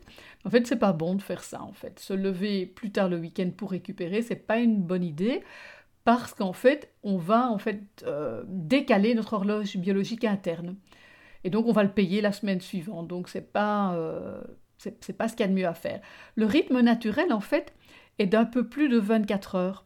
En 0.43 0.49
fait, 0.49 0.67
c'est 0.67 0.75
pas 0.75 0.91
bon 0.91 1.15
de 1.15 1.21
faire 1.21 1.43
ça. 1.43 1.61
En 1.63 1.71
fait, 1.71 1.97
se 1.99 2.13
lever 2.13 2.65
plus 2.65 2.91
tard 2.91 3.07
le 3.07 3.17
week-end 3.17 3.49
pour 3.55 3.71
récupérer, 3.71 4.21
c'est 4.21 4.35
pas 4.35 4.59
une 4.59 4.81
bonne 4.81 5.03
idée 5.03 5.41
parce 6.03 6.33
qu'en 6.33 6.51
fait, 6.51 6.91
on 7.03 7.17
va 7.17 7.49
en 7.49 7.57
fait 7.57 7.81
euh, 8.05 8.43
décaler 8.47 9.15
notre 9.15 9.33
horloge 9.33 9.77
biologique 9.77 10.25
interne. 10.25 10.75
Et 11.45 11.49
donc, 11.49 11.67
on 11.67 11.71
va 11.71 11.83
le 11.83 11.91
payer 11.91 12.19
la 12.19 12.33
semaine 12.33 12.59
suivante. 12.59 13.07
Donc, 13.07 13.29
c'est 13.29 13.53
pas 13.53 13.95
euh, 13.95 14.41
c'est 14.77 15.17
pas 15.17 15.29
ce 15.29 15.35
qu'il 15.35 15.45
y 15.45 15.47
a 15.47 15.51
de 15.51 15.57
mieux 15.57 15.67
à 15.67 15.73
faire. 15.73 16.01
Le 16.35 16.45
rythme 16.45 16.81
naturel, 16.81 17.31
en 17.31 17.39
fait, 17.39 17.73
est 18.19 18.25
d'un 18.27 18.43
peu 18.43 18.67
plus 18.67 18.89
de 18.89 18.97
24 18.97 19.55
heures. 19.55 19.85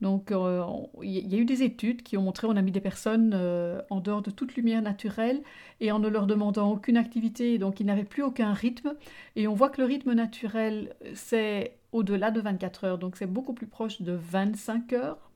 Donc, 0.00 0.30
euh, 0.30 0.64
il 1.02 1.28
y 1.28 1.34
a 1.34 1.38
eu 1.38 1.44
des 1.44 1.62
études 1.62 2.02
qui 2.02 2.16
ont 2.16 2.22
montré, 2.22 2.46
on 2.46 2.56
a 2.56 2.62
mis 2.62 2.70
des 2.70 2.80
personnes 2.80 3.32
euh, 3.34 3.80
en 3.90 4.00
dehors 4.00 4.22
de 4.22 4.30
toute 4.30 4.54
lumière 4.54 4.80
naturelle 4.80 5.42
et 5.80 5.90
en 5.90 5.98
ne 5.98 6.08
leur 6.08 6.26
demandant 6.26 6.70
aucune 6.70 6.96
activité, 6.96 7.58
donc 7.58 7.80
ils 7.80 7.86
n'avaient 7.86 8.04
plus 8.04 8.22
aucun 8.22 8.52
rythme. 8.52 8.94
Et 9.34 9.48
on 9.48 9.54
voit 9.54 9.70
que 9.70 9.80
le 9.80 9.86
rythme 9.86 10.12
naturel, 10.12 10.94
c'est 11.14 11.78
au-delà 11.92 12.30
de 12.30 12.40
24 12.40 12.84
heures, 12.84 12.98
donc 12.98 13.16
c'est 13.16 13.26
beaucoup 13.26 13.54
plus 13.54 13.66
proche 13.66 14.00
de 14.00 14.12
25 14.12 14.92
heures, 14.92 15.30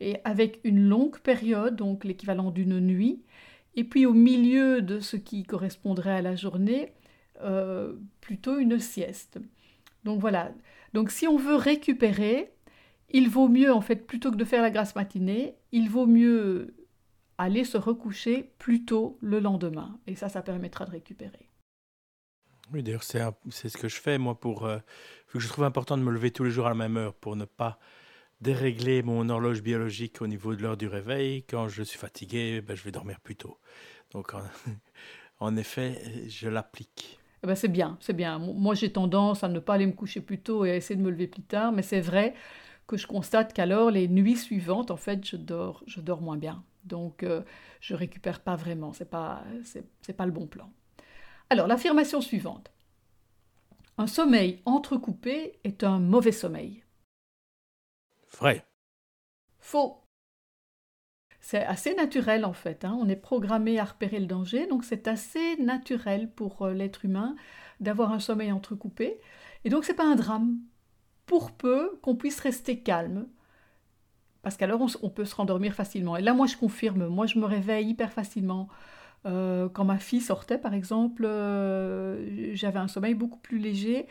et 0.00 0.16
avec 0.24 0.60
une 0.64 0.88
longue 0.88 1.18
période, 1.18 1.76
donc 1.76 2.04
l'équivalent 2.04 2.50
d'une 2.50 2.80
nuit. 2.80 3.22
Et 3.74 3.84
puis 3.84 4.06
au 4.06 4.12
milieu 4.12 4.82
de 4.82 5.00
ce 5.00 5.16
qui 5.16 5.44
correspondrait 5.44 6.12
à 6.12 6.22
la 6.22 6.34
journée, 6.34 6.92
euh, 7.42 7.94
plutôt 8.20 8.58
une 8.58 8.78
sieste. 8.78 9.38
Donc 10.04 10.20
voilà. 10.20 10.52
Donc 10.92 11.10
si 11.10 11.26
on 11.26 11.36
veut 11.36 11.56
récupérer, 11.56 12.52
il 13.12 13.28
vaut 13.28 13.48
mieux, 13.48 13.72
en 13.72 13.80
fait, 13.80 14.06
plutôt 14.06 14.30
que 14.30 14.36
de 14.36 14.44
faire 14.44 14.62
la 14.62 14.70
grasse 14.70 14.94
matinée, 14.94 15.54
il 15.70 15.88
vaut 15.88 16.06
mieux 16.06 16.74
aller 17.38 17.64
se 17.64 17.76
recoucher 17.76 18.52
plus 18.58 18.84
tôt 18.84 19.18
le 19.20 19.40
lendemain. 19.40 19.98
Et 20.06 20.14
ça, 20.14 20.28
ça 20.28 20.42
permettra 20.42 20.84
de 20.84 20.90
récupérer. 20.90 21.48
Oui, 22.72 22.82
d'ailleurs, 22.82 23.02
c'est, 23.02 23.20
ce 23.50 23.76
que 23.76 23.88
je 23.88 24.00
fais, 24.00 24.18
moi, 24.18 24.38
pour. 24.38 24.64
Euh, 24.64 24.78
que 25.28 25.38
je 25.38 25.48
trouve 25.48 25.64
important 25.64 25.96
de 25.96 26.02
me 26.02 26.10
lever 26.10 26.30
tous 26.30 26.44
les 26.44 26.50
jours 26.50 26.66
à 26.66 26.70
la 26.70 26.74
même 26.74 26.96
heure 26.96 27.14
pour 27.14 27.36
ne 27.36 27.44
pas 27.44 27.78
dérégler 28.40 29.02
mon 29.02 29.28
horloge 29.28 29.62
biologique 29.62 30.20
au 30.20 30.26
niveau 30.26 30.54
de 30.54 30.62
l'heure 30.62 30.76
du 30.76 30.86
réveil. 30.86 31.44
Quand 31.44 31.68
je 31.68 31.82
suis 31.82 31.98
fatigué, 31.98 32.60
ben, 32.60 32.76
je 32.76 32.82
vais 32.82 32.92
dormir 32.92 33.20
plus 33.20 33.36
tôt. 33.36 33.58
Donc, 34.12 34.32
en, 35.38 35.56
effet, 35.56 36.02
je 36.28 36.48
l'applique. 36.48 37.18
Eh 37.44 37.46
ben 37.46 37.56
c'est 37.56 37.68
bien, 37.68 37.98
c'est 38.00 38.12
bien. 38.12 38.38
Moi, 38.38 38.74
j'ai 38.74 38.92
tendance 38.92 39.42
à 39.42 39.48
ne 39.48 39.58
pas 39.58 39.74
aller 39.74 39.86
me 39.86 39.92
coucher 39.92 40.20
plus 40.20 40.40
tôt 40.40 40.64
et 40.64 40.70
à 40.70 40.76
essayer 40.76 40.96
de 40.96 41.02
me 41.02 41.10
lever 41.10 41.26
plus 41.26 41.42
tard, 41.42 41.72
mais 41.72 41.82
c'est 41.82 42.00
vrai 42.00 42.34
que 42.86 42.96
je 42.96 43.06
constate 43.06 43.52
qu'alors 43.52 43.90
les 43.90 44.08
nuits 44.08 44.36
suivantes, 44.36 44.90
en 44.90 44.96
fait, 44.96 45.24
je 45.26 45.36
dors, 45.36 45.82
je 45.86 46.00
dors 46.00 46.20
moins 46.20 46.36
bien. 46.36 46.64
Donc, 46.84 47.22
euh, 47.22 47.42
je 47.80 47.94
récupère 47.94 48.40
pas 48.40 48.56
vraiment. 48.56 48.92
C'est 48.92 49.10
pas, 49.10 49.44
c'est, 49.64 50.12
pas 50.12 50.26
le 50.26 50.32
bon 50.32 50.46
plan. 50.46 50.70
Alors, 51.50 51.66
l'affirmation 51.66 52.20
suivante. 52.20 52.72
Un 53.98 54.06
sommeil 54.06 54.60
entrecoupé 54.64 55.58
est 55.64 55.84
un 55.84 56.00
mauvais 56.00 56.32
sommeil. 56.32 56.82
Vrai. 58.38 58.64
Faux. 59.58 59.98
C'est 61.40 61.64
assez 61.64 61.94
naturel 61.94 62.44
en 62.44 62.52
fait. 62.52 62.84
Hein. 62.84 62.96
On 63.00 63.08
est 63.08 63.16
programmé 63.16 63.78
à 63.78 63.84
repérer 63.84 64.20
le 64.20 64.26
danger, 64.26 64.66
donc 64.68 64.84
c'est 64.84 65.08
assez 65.08 65.56
naturel 65.56 66.30
pour 66.30 66.62
euh, 66.62 66.72
l'être 66.72 67.04
humain 67.04 67.36
d'avoir 67.80 68.12
un 68.12 68.20
sommeil 68.20 68.52
entrecoupé. 68.52 69.20
Et 69.64 69.68
donc 69.68 69.84
c'est 69.84 69.94
pas 69.94 70.06
un 70.06 70.14
drame 70.14 70.58
pour 71.32 71.50
peu 71.52 71.98
qu'on 72.02 72.14
puisse 72.14 72.40
rester 72.40 72.80
calme. 72.80 73.26
Parce 74.42 74.58
qu'alors 74.58 74.86
on, 75.02 75.08
peut 75.08 75.24
se 75.24 75.34
rendormir 75.34 75.72
facilement. 75.72 76.14
Et 76.14 76.20
là, 76.20 76.34
moi, 76.34 76.46
je 76.46 76.58
confirme, 76.58 77.06
moi, 77.06 77.24
je 77.24 77.38
me 77.38 77.46
réveille 77.46 77.88
hyper 77.88 78.12
facilement. 78.12 78.68
Euh, 79.24 79.70
quand 79.70 79.86
ma 79.86 79.96
fille 79.96 80.20
sortait, 80.20 80.58
par 80.58 80.74
exemple, 80.74 81.24
euh, 81.24 82.54
j'avais 82.54 82.80
un 82.80 82.86
sommeil 82.86 83.14
beaucoup 83.14 83.38
plus 83.38 83.56
léger 83.56 84.08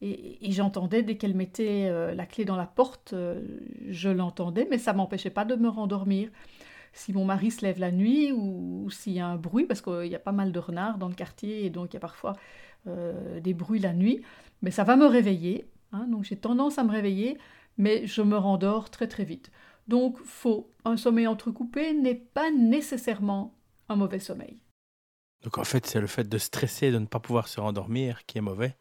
et, 0.00 0.50
j'entendais 0.50 1.02
dès 1.02 1.18
qu'elle 1.18 1.34
mettait 1.34 1.88
euh, 1.90 2.14
la 2.14 2.24
clé 2.24 2.46
dans 2.46 2.56
la 2.56 2.64
porte, 2.64 3.14
je 3.90 4.08
l'entendais, 4.08 4.66
mais 4.70 4.78
ça 4.78 4.94
m'empêchait 4.94 5.28
pas 5.28 5.44
de 5.44 5.56
me 5.56 5.68
rendormir. 5.68 6.30
Si 6.94 7.12
mon 7.12 7.26
mari 7.26 7.50
se 7.50 7.66
lève 7.66 7.80
la 7.80 7.92
nuit 7.92 8.32
ou, 8.32 8.88
s'il 8.88 9.12
y 9.12 9.20
a 9.20 9.26
un 9.26 9.36
bruit, 9.36 9.66
parce 9.66 9.82
qu'il 9.82 10.06
y 10.06 10.14
a 10.14 10.18
pas 10.18 10.32
mal 10.32 10.52
de 10.52 10.58
renards 10.58 10.96
dans 10.96 11.08
le 11.08 11.14
quartier 11.14 11.66
et 11.66 11.70
donc 11.70 11.92
il 11.92 11.94
y 11.94 11.96
a 11.98 12.00
parfois 12.00 12.32
des 12.86 13.52
bruits 13.52 13.78
la 13.78 13.92
nuit, 13.92 14.22
mais 14.62 14.70
ça 14.70 14.84
va 14.84 14.96
me 14.96 15.06
réveiller 15.06 15.66
Hein, 15.92 16.06
donc 16.08 16.24
j'ai 16.24 16.36
tendance 16.36 16.78
à 16.78 16.84
me 16.84 16.90
réveiller, 16.90 17.38
mais 17.76 18.06
je 18.06 18.22
me 18.22 18.36
rendors 18.36 18.90
très 18.90 19.08
très 19.08 19.24
vite. 19.24 19.50
Donc 19.88 20.18
faux, 20.18 20.72
un 20.84 20.96
sommeil 20.96 21.26
entrecoupé 21.26 21.92
n'est 21.92 22.14
pas 22.14 22.50
nécessairement 22.50 23.54
un 23.88 23.96
mauvais 23.96 24.20
sommeil. 24.20 24.58
Donc 25.42 25.58
en 25.58 25.64
fait, 25.64 25.86
c'est 25.86 26.00
le 26.00 26.06
fait 26.06 26.28
de 26.28 26.38
stresser, 26.38 26.90
de 26.90 26.98
ne 26.98 27.06
pas 27.06 27.18
pouvoir 27.18 27.48
se 27.48 27.60
rendormir 27.60 28.24
qui 28.26 28.38
est 28.38 28.42
mauvais, 28.42 28.76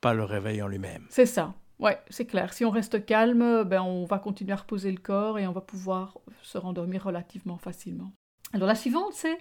pas 0.00 0.14
le 0.14 0.24
réveil 0.24 0.62
en 0.62 0.66
lui-même. 0.66 1.06
C'est 1.10 1.26
ça. 1.26 1.54
Ouais, 1.78 1.98
c'est 2.10 2.26
clair. 2.26 2.52
Si 2.52 2.64
on 2.64 2.70
reste 2.70 3.06
calme, 3.06 3.64
ben 3.64 3.82
on 3.82 4.04
va 4.04 4.18
continuer 4.18 4.52
à 4.52 4.56
reposer 4.56 4.90
le 4.90 4.98
corps 4.98 5.38
et 5.38 5.46
on 5.46 5.52
va 5.52 5.60
pouvoir 5.60 6.18
se 6.42 6.58
rendormir 6.58 7.04
relativement 7.04 7.58
facilement. 7.58 8.12
Alors 8.52 8.66
la 8.66 8.74
suivante, 8.74 9.12
c'est 9.14 9.38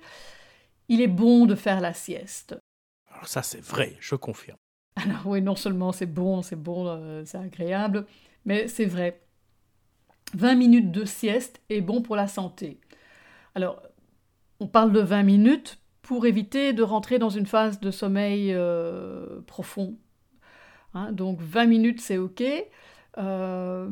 il 0.88 1.02
est 1.02 1.08
bon 1.08 1.46
de 1.46 1.56
faire 1.56 1.82
la 1.82 1.94
sieste. 1.94 2.58
Alors 3.12 3.28
ça, 3.28 3.42
c'est 3.42 3.62
vrai, 3.62 3.98
je 4.00 4.16
confirme. 4.16 4.58
Alors 5.04 5.28
oui, 5.28 5.42
non 5.42 5.56
seulement 5.56 5.92
c'est 5.92 6.06
bon, 6.06 6.42
c'est 6.42 6.56
bon, 6.56 6.88
euh, 6.88 7.24
c'est 7.26 7.38
agréable, 7.38 8.06
mais 8.46 8.68
c'est 8.68 8.86
vrai. 8.86 9.22
20 10.34 10.56
minutes 10.56 10.92
de 10.92 11.06
sieste 11.06 11.62
est 11.70 11.82
bon 11.82 12.02
pour 12.02 12.16
la 12.16 12.28
santé. 12.28 12.80
Alors, 13.56 13.82
on 14.60 14.68
parle 14.68 14.92
de 14.92 15.00
20 15.00 15.24
minutes 15.24 15.80
pour 16.02 16.26
éviter 16.26 16.74
de 16.74 16.84
rentrer 16.84 17.18
dans 17.18 17.30
une 17.30 17.46
phase 17.46 17.80
de 17.80 17.92
sommeil 17.92 18.54
euh, 18.54 19.42
profond. 19.48 19.98
Hein, 20.94 21.12
donc 21.12 21.40
20 21.42 21.66
minutes, 21.66 22.02
c'est 22.02 22.18
OK. 22.18 22.44
Euh, 23.18 23.90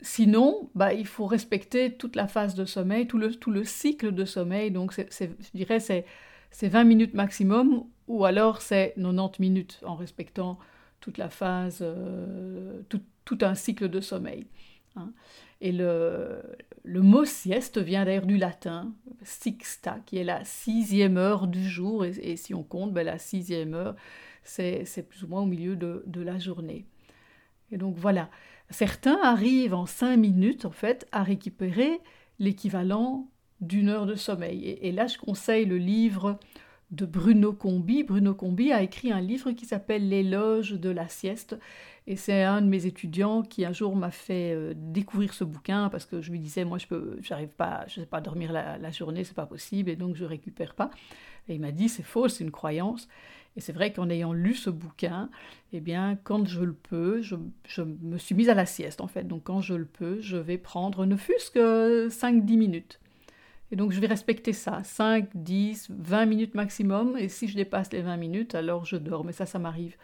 sinon, 0.00 0.70
bah, 0.74 0.94
il 0.94 1.06
faut 1.06 1.26
respecter 1.26 1.92
toute 1.92 2.16
la 2.16 2.28
phase 2.28 2.54
de 2.54 2.64
sommeil, 2.64 3.06
tout 3.06 3.18
le, 3.18 3.34
tout 3.34 3.50
le 3.50 3.64
cycle 3.64 4.12
de 4.12 4.24
sommeil. 4.24 4.70
Donc, 4.70 4.94
je 4.94 5.26
dirais, 5.54 5.80
c'est 5.80 6.06
20 6.68 6.84
minutes 6.84 7.14
maximum 7.14 7.84
ou 8.08 8.24
alors 8.24 8.62
c'est 8.62 8.94
90 8.96 9.40
minutes 9.40 9.80
en 9.84 9.94
respectant 9.94 10.58
toute 11.00 11.18
la 11.18 11.28
phase, 11.28 11.80
euh, 11.82 12.80
tout, 12.88 13.38
un 13.40 13.54
cycle 13.54 13.88
de 13.88 14.00
sommeil. 14.00 14.46
Hein. 14.96 15.12
Et 15.60 15.72
le, 15.72 16.42
mot 16.84 17.24
sieste 17.24 17.78
vient 17.78 18.04
d'ailleurs 18.04 18.26
du 18.26 18.36
latin, 18.36 18.92
sixta, 19.22 19.98
qui 20.06 20.18
est 20.18 20.24
la 20.24 20.44
sixième 20.44 21.16
heure 21.16 21.46
du 21.46 21.66
jour, 21.68 22.04
et, 22.04 22.36
si 22.36 22.52
on 22.52 22.62
compte, 22.62 22.92
ben, 22.92 23.06
la 23.06 23.18
sixième 23.18 23.74
heure, 23.74 23.94
c'est 24.42 25.08
plus 25.08 25.22
ou 25.22 25.28
moins 25.28 25.42
au 25.42 25.46
milieu 25.46 25.76
de, 25.76 26.20
la 26.20 26.38
journée. 26.38 26.86
Et 27.70 27.78
donc 27.78 27.96
voilà, 27.96 28.28
certains 28.70 29.18
arrivent 29.22 29.74
en 29.74 29.86
cinq 29.86 30.16
minutes, 30.16 30.64
en 30.64 30.72
fait, 30.72 31.06
à 31.12 31.22
récupérer 31.22 32.00
l'équivalent 32.38 33.28
d'une 33.60 33.88
heure 33.88 34.06
de 34.06 34.16
sommeil. 34.16 34.66
Et, 34.80 34.90
là, 34.90 35.06
je 35.06 35.16
conseille 35.16 35.64
le 35.64 35.78
livre 35.78 36.40
de 36.92 37.06
Bruno 37.06 37.52
Combi. 37.52 38.04
Bruno 38.04 38.34
Combi 38.34 38.70
a 38.70 38.82
écrit 38.82 39.10
un 39.10 39.20
livre 39.20 39.50
qui 39.52 39.66
s'appelle 39.66 40.08
L'éloge 40.08 40.72
de 40.72 40.90
la 40.90 41.08
sieste. 41.08 41.58
Et 42.06 42.16
c'est 42.16 42.42
un 42.42 42.62
de 42.62 42.66
mes 42.66 42.86
étudiants 42.86 43.42
qui 43.42 43.64
un 43.64 43.72
jour 43.72 43.96
m'a 43.96 44.10
fait 44.10 44.52
euh, 44.54 44.74
découvrir 44.76 45.32
ce 45.34 45.44
bouquin 45.44 45.88
parce 45.88 46.04
que 46.04 46.20
je 46.20 46.30
lui 46.30 46.38
disais, 46.38 46.64
moi, 46.64 46.78
je 46.78 46.86
peux, 46.86 47.18
pas, 47.56 47.84
je 47.86 48.00
sais 48.00 48.06
pas 48.06 48.20
dormir 48.20 48.52
la, 48.52 48.76
la 48.76 48.90
journée, 48.90 49.24
c'est 49.24 49.34
pas 49.34 49.46
possible, 49.46 49.88
et 49.88 49.96
donc 49.96 50.16
je 50.16 50.24
récupère 50.24 50.74
pas. 50.74 50.90
Et 51.48 51.54
il 51.54 51.60
m'a 51.60 51.72
dit, 51.72 51.88
c'est 51.88 52.02
faux, 52.02 52.28
c'est 52.28 52.44
une 52.44 52.50
croyance. 52.50 53.08
Et 53.56 53.60
c'est 53.60 53.72
vrai 53.72 53.92
qu'en 53.92 54.08
ayant 54.08 54.32
lu 54.32 54.54
ce 54.54 54.70
bouquin, 54.70 55.28
eh 55.72 55.80
bien, 55.80 56.18
quand 56.24 56.46
je 56.46 56.62
le 56.62 56.72
peux, 56.72 57.20
je, 57.20 57.36
je, 57.66 57.82
me 57.82 58.18
suis 58.18 58.34
mise 58.34 58.48
à 58.48 58.54
la 58.54 58.66
sieste 58.66 59.00
en 59.00 59.08
fait. 59.08 59.24
Donc 59.24 59.44
quand 59.44 59.60
je 59.60 59.74
le 59.74 59.84
peux, 59.84 60.20
je 60.20 60.36
vais 60.36 60.58
prendre 60.58 61.04
ne 61.04 61.16
fût-ce 61.16 61.50
que 61.50 62.08
5-10 62.08 62.56
minutes. 62.56 63.01
Et 63.72 63.76
donc 63.76 63.90
je 63.90 64.00
vais 64.00 64.06
respecter 64.06 64.52
ça, 64.52 64.82
5, 64.84 65.30
10, 65.34 65.88
20 65.90 66.26
minutes 66.26 66.54
maximum, 66.54 67.16
et 67.18 67.28
si 67.28 67.48
je 67.48 67.56
dépasse 67.56 67.90
les 67.90 68.02
20 68.02 68.18
minutes, 68.18 68.54
alors 68.54 68.84
je 68.84 68.96
dors, 68.96 69.24
mais 69.24 69.32
ça, 69.32 69.46
ça 69.46 69.58
m'arrive 69.58 69.96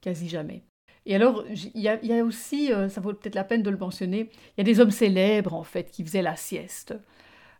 quasi 0.00 0.28
jamais. 0.28 0.62
Et 1.06 1.14
alors, 1.14 1.44
il 1.48 1.80
y, 1.80 1.88
a 1.88 2.24
aussi, 2.24 2.72
euh, 2.72 2.88
ça 2.88 3.00
vaut 3.00 3.12
peut-être 3.14 3.34
la 3.34 3.44
peine 3.44 3.62
de 3.62 3.70
le 3.70 3.76
mentionner, 3.76 4.28
il 4.30 4.58
y 4.58 4.60
a 4.60 4.64
des 4.64 4.80
hommes 4.80 4.90
célèbres, 4.90 5.54
en 5.54 5.62
fait, 5.64 5.90
qui 5.90 6.04
faisaient 6.04 6.22
la 6.22 6.36
sieste. 6.36 6.94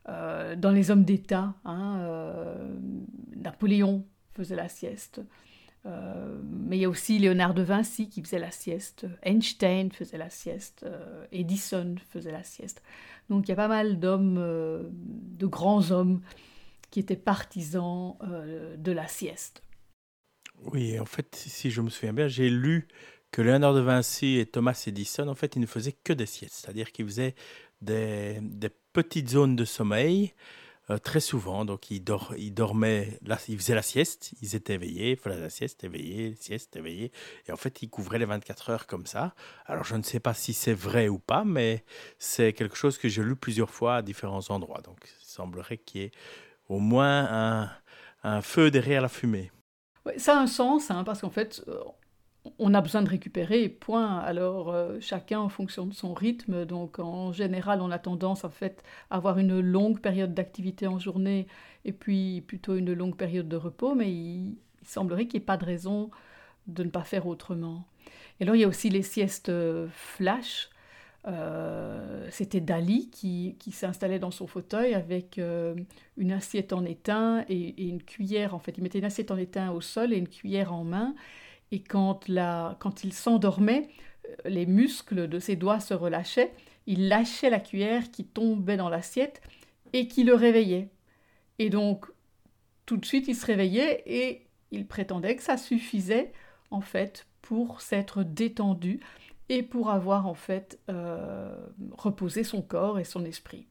Euh, 0.08 0.54
dans 0.54 0.70
les 0.70 0.92
hommes 0.92 1.04
d'État, 1.04 1.54
hein, 1.64 1.98
euh, 2.00 2.74
Napoléon 3.36 4.04
faisait 4.34 4.56
la 4.56 4.68
sieste. 4.68 5.20
mais 5.84 6.76
il 6.76 6.80
y 6.80 6.84
a 6.84 6.88
aussi 6.88 7.18
Léonard 7.20 7.54
de 7.54 7.62
Vinci 7.62 8.08
qui 8.08 8.20
faisait 8.20 8.40
la 8.40 8.50
sieste, 8.50 9.06
Einstein 9.22 9.92
faisait 9.92 10.18
la 10.18 10.30
sieste, 10.30 10.84
Edison 11.30 11.94
faisait 12.10 12.32
la 12.32 12.42
sieste. 12.42 12.82
Donc 13.30 13.46
il 13.46 13.50
y 13.50 13.52
a 13.52 13.56
pas 13.56 13.68
mal 13.68 13.98
d'hommes, 13.98 14.36
euh, 14.38 14.84
de 14.92 15.46
grands 15.46 15.90
hommes, 15.90 16.20
qui 16.90 17.00
étaient 17.00 17.16
partisans 17.16 18.16
euh, 18.22 18.76
de 18.76 18.92
la 18.92 19.08
sieste. 19.08 19.62
Oui, 20.72 20.98
en 20.98 21.04
fait, 21.04 21.34
si 21.34 21.70
je 21.70 21.80
me 21.82 21.90
souviens 21.90 22.12
bien, 22.12 22.28
j'ai 22.28 22.48
lu 22.48 22.88
que 23.30 23.42
Léonard 23.42 23.74
de 23.74 23.80
Vinci 23.80 24.38
et 24.38 24.46
Thomas 24.46 24.82
Edison, 24.86 25.28
en 25.28 25.34
fait, 25.34 25.56
ils 25.56 25.60
ne 25.60 25.66
faisaient 25.66 25.96
que 26.04 26.12
des 26.12 26.26
siestes, 26.26 26.54
c'est-à-dire 26.62 26.92
qu'ils 26.92 27.06
faisaient 27.06 27.34
des, 27.82 28.38
des, 28.40 28.70
petites 28.92 29.28
zones 29.28 29.56
de 29.56 29.66
sommeil 29.66 30.32
euh, 30.90 30.98
très 30.98 31.20
souvent. 31.20 31.64
Donc, 31.64 31.90
ils, 31.90 32.02
dormaient, 32.02 33.18
là, 33.24 33.38
ils 33.48 33.58
faisaient 33.58 33.74
la 33.74 33.82
sieste, 33.82 34.32
ils 34.40 34.54
étaient 34.54 34.74
éveillés, 34.74 35.12
ils 35.12 35.16
faisaient 35.16 35.40
la 35.40 35.50
sieste, 35.50 35.82
éveillés, 35.84 36.36
sieste, 36.38 36.76
éveillés. 36.76 37.12
Et 37.46 37.52
en 37.52 37.56
fait, 37.56 37.82
ils 37.82 37.90
couvraient 37.90 38.18
les 38.18 38.24
24 38.24 38.70
heures 38.70 38.86
comme 38.86 39.06
ça. 39.06 39.34
Alors, 39.66 39.84
je 39.84 39.96
ne 39.96 40.02
sais 40.02 40.20
pas 40.20 40.34
si 40.34 40.52
c'est 40.52 40.74
vrai 40.74 41.08
ou 41.08 41.18
pas, 41.18 41.44
mais 41.44 41.84
c'est 42.18 42.52
quelque 42.52 42.76
chose 42.76 42.98
que 42.98 43.08
j'ai 43.08 43.22
lu 43.22 43.36
plusieurs 43.36 43.70
fois 43.70 43.96
à 43.96 44.02
différents 44.02 44.48
endroits. 44.50 44.80
Donc, 44.82 44.98
il 45.04 45.26
semblerait 45.26 45.78
qu'il 45.78 46.02
y 46.02 46.04
ait 46.04 46.12
au 46.68 46.78
moins 46.78 47.68
un, 48.22 48.40
feu 48.42 48.70
derrière 48.70 49.02
la 49.02 49.08
fumée. 49.08 49.52
ça 50.16 50.36
a 50.36 50.40
un 50.40 50.48
sens, 50.48 50.90
hein, 50.90 51.04
parce 51.04 51.20
qu'en 51.20 51.30
fait, 51.30 51.62
euh, 51.68 51.80
on 52.58 52.74
a 52.74 52.80
besoin 52.80 53.02
de 53.02 53.08
récupérer, 53.08 53.68
point. 53.68 54.18
Alors 54.18 54.70
euh, 54.70 54.98
chacun 55.00 55.40
en 55.40 55.48
fonction 55.48 55.86
de 55.86 55.94
son 55.94 56.14
rythme. 56.14 56.64
Donc 56.64 56.98
en 56.98 57.32
général, 57.32 57.80
on 57.80 57.90
a 57.90 57.98
tendance 57.98 58.44
en 58.44 58.50
fait 58.50 58.82
à 59.10 59.16
avoir 59.16 59.38
une 59.38 59.60
longue 59.60 60.00
période 60.00 60.34
d'activité 60.34 60.86
en 60.86 60.98
journée 60.98 61.46
et 61.84 61.92
puis 61.92 62.42
plutôt 62.42 62.76
une 62.76 62.92
longue 62.92 63.16
période 63.16 63.48
de 63.48 63.56
repos, 63.56 63.94
mais 63.94 64.10
il, 64.12 64.56
semblerait 64.82 65.26
qu'il 65.26 65.40
n'y 65.40 65.42
ait 65.42 65.46
pas 65.46 65.56
de 65.56 65.64
raison 65.64 66.10
de 66.68 66.84
ne 66.84 66.90
pas 66.90 67.02
faire 67.02 67.26
autrement. 67.26 67.84
Et 68.38 68.44
alors 68.44 68.54
il 68.54 68.60
y 68.60 68.64
a 68.64 68.68
aussi 68.68 68.88
les 68.88 69.02
siestes 69.02 69.48
euh, 69.48 69.88
flash. 69.90 70.70
Euh, 71.26 72.28
c'était 72.30 72.60
Dali 72.60 73.10
qui, 73.10 73.56
qui 73.58 73.72
s'installait 73.72 74.20
dans 74.20 74.30
son 74.30 74.46
fauteuil 74.46 74.94
avec 74.94 75.40
une 76.16 76.32
assiette 76.32 76.72
en 76.72 76.84
étain 76.84 77.44
et, 77.48 77.88
une 77.88 78.00
cuillère. 78.00 78.54
En 78.54 78.60
fait, 78.60 78.78
il 78.78 78.82
mettait 78.84 79.00
une 79.00 79.06
assiette 79.06 79.32
en 79.32 79.36
étain 79.36 79.72
au 79.72 79.80
sol 79.80 80.12
et 80.12 80.18
une 80.18 80.28
cuillère 80.28 80.72
en 80.72 80.84
main. 80.84 81.16
Et 81.72 81.82
quand, 81.82 82.28
il 82.28 83.12
s'endormait, 83.12 83.88
euh, 84.28 84.34
les 84.44 84.66
muscles 84.66 85.28
de 85.28 85.38
ses 85.38 85.56
doigts 85.56 85.80
se 85.80 85.94
relâchaient, 85.94 86.52
il 86.86 87.08
lâchait 87.08 87.50
la 87.50 87.60
cuillère 87.60 88.10
qui 88.10 88.24
tombait 88.24 88.76
dans 88.76 88.88
l'assiette 88.88 89.40
et 89.92 90.06
qui 90.06 90.24
le 90.24 90.34
réveillait. 90.34 90.90
Et 91.58 91.70
donc, 91.70 92.06
tout 92.84 92.96
de 92.96 93.04
suite, 93.04 93.28
il 93.28 93.34
se 93.34 93.46
réveillait 93.46 94.02
et 94.06 94.46
il 94.70 94.86
prétendait 94.86 95.36
que 95.36 95.42
ça 95.42 95.56
suffisait, 95.56 96.32
en 96.70 96.80
fait, 96.80 97.26
pour 97.42 97.80
s'être 97.80 98.22
détendu 98.22 99.00
et 99.48 99.62
pour 99.62 99.90
avoir, 99.90 100.26
en 100.26 100.34
fait, 100.34 100.78
euh, 100.90 101.56
reposé 101.92 102.44
son 102.44 102.62
corps 102.62 102.98
et 102.98 103.04
son 103.04 103.24
esprit. 103.24 103.66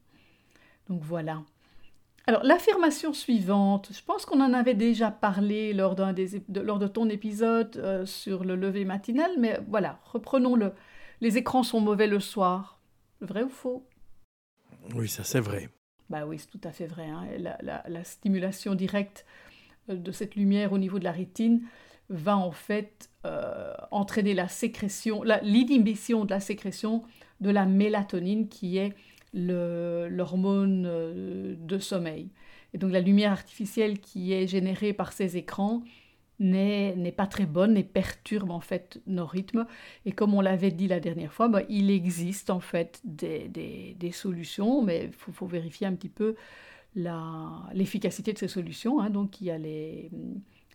Donc 0.88 1.02
voilà. 1.02 1.42
Alors, 2.28 2.42
l'affirmation 2.42 3.12
suivante, 3.12 3.90
je 3.92 4.02
pense 4.02 4.26
qu'on 4.26 4.40
en 4.40 4.52
avait 4.52 4.74
déjà 4.74 5.12
parlé 5.12 5.72
lors, 5.72 5.94
des, 6.12 6.42
de, 6.48 6.60
lors 6.60 6.80
de 6.80 6.88
ton 6.88 7.08
épisode 7.08 7.76
euh, 7.76 8.04
sur 8.04 8.42
le 8.42 8.56
lever 8.56 8.84
matinal, 8.84 9.30
mais 9.38 9.60
voilà, 9.68 10.00
reprenons-le. 10.12 10.72
Les 11.20 11.38
écrans 11.38 11.62
sont 11.62 11.80
mauvais 11.80 12.08
le 12.08 12.18
soir. 12.18 12.80
Vrai 13.20 13.44
ou 13.44 13.48
faux? 13.48 13.86
Oui, 14.94 15.08
ça 15.08 15.22
c'est 15.22 15.40
vrai. 15.40 15.68
Bah 16.10 16.26
oui, 16.26 16.40
c'est 16.40 16.48
tout 16.48 16.60
à 16.64 16.72
fait 16.72 16.86
vrai. 16.86 17.06
Hein. 17.06 17.26
La, 17.62 18.04
stimulation 18.04 18.74
directe 18.74 19.24
euh, 19.88 19.94
de 19.94 20.10
cette 20.10 20.34
lumière 20.34 20.72
au 20.72 20.78
niveau 20.78 20.98
de 20.98 21.04
la 21.04 21.12
rétine 21.12 21.62
va 22.08 22.36
en 22.36 22.52
fait 22.52 23.08
euh, 23.24 23.72
entraîner 23.92 24.34
la 24.34 24.48
sécrétion, 24.48 25.22
l'inhibition 25.22 26.24
de 26.24 26.30
la 26.30 26.40
sécrétion 26.40 27.04
de 27.40 27.50
la 27.50 27.66
mélatonine 27.66 28.48
qui 28.48 28.78
est 28.78 28.94
l'hormone 29.36 30.84
euh, 30.86 31.54
de 31.58 31.78
sommeil. 31.78 32.30
Et 32.74 32.78
donc 32.78 32.92
la 32.92 33.00
lumière 33.00 33.32
artificielle 33.32 34.00
qui 34.00 34.32
est 34.32 34.46
générée 34.46 34.92
par 34.92 35.12
ces 35.12 35.36
écrans 35.36 35.82
n'est 36.38 37.14
pas 37.16 37.26
très 37.26 37.46
bonne 37.46 37.76
et 37.78 37.84
perturbe 37.84 38.50
en 38.50 38.60
fait 38.60 39.00
nos 39.06 39.24
rythmes. 39.24 39.66
Et 40.04 40.12
comme 40.12 40.34
on 40.34 40.40
l'avait 40.40 40.70
dit 40.70 40.88
la 40.88 41.00
dernière 41.00 41.32
fois, 41.32 41.48
bah, 41.48 41.62
il 41.68 41.90
existe 41.90 42.50
en 42.50 42.60
fait 42.60 43.00
des, 43.04 43.48
des, 43.48 44.12
solutions, 44.12 44.82
mais 44.82 45.04
il 45.06 45.12
faut, 45.12 45.46
vérifier 45.46 45.86
un 45.86 45.94
petit 45.94 46.10
peu 46.10 46.34
l'efficacité 46.94 48.32
de 48.32 48.38
ces 48.38 48.48
solutions. 48.48 49.00
Hein. 49.00 49.10
Donc 49.10 49.40
il 49.40 49.46
y 49.46 49.50
a 49.50 49.56
les, 49.56 50.10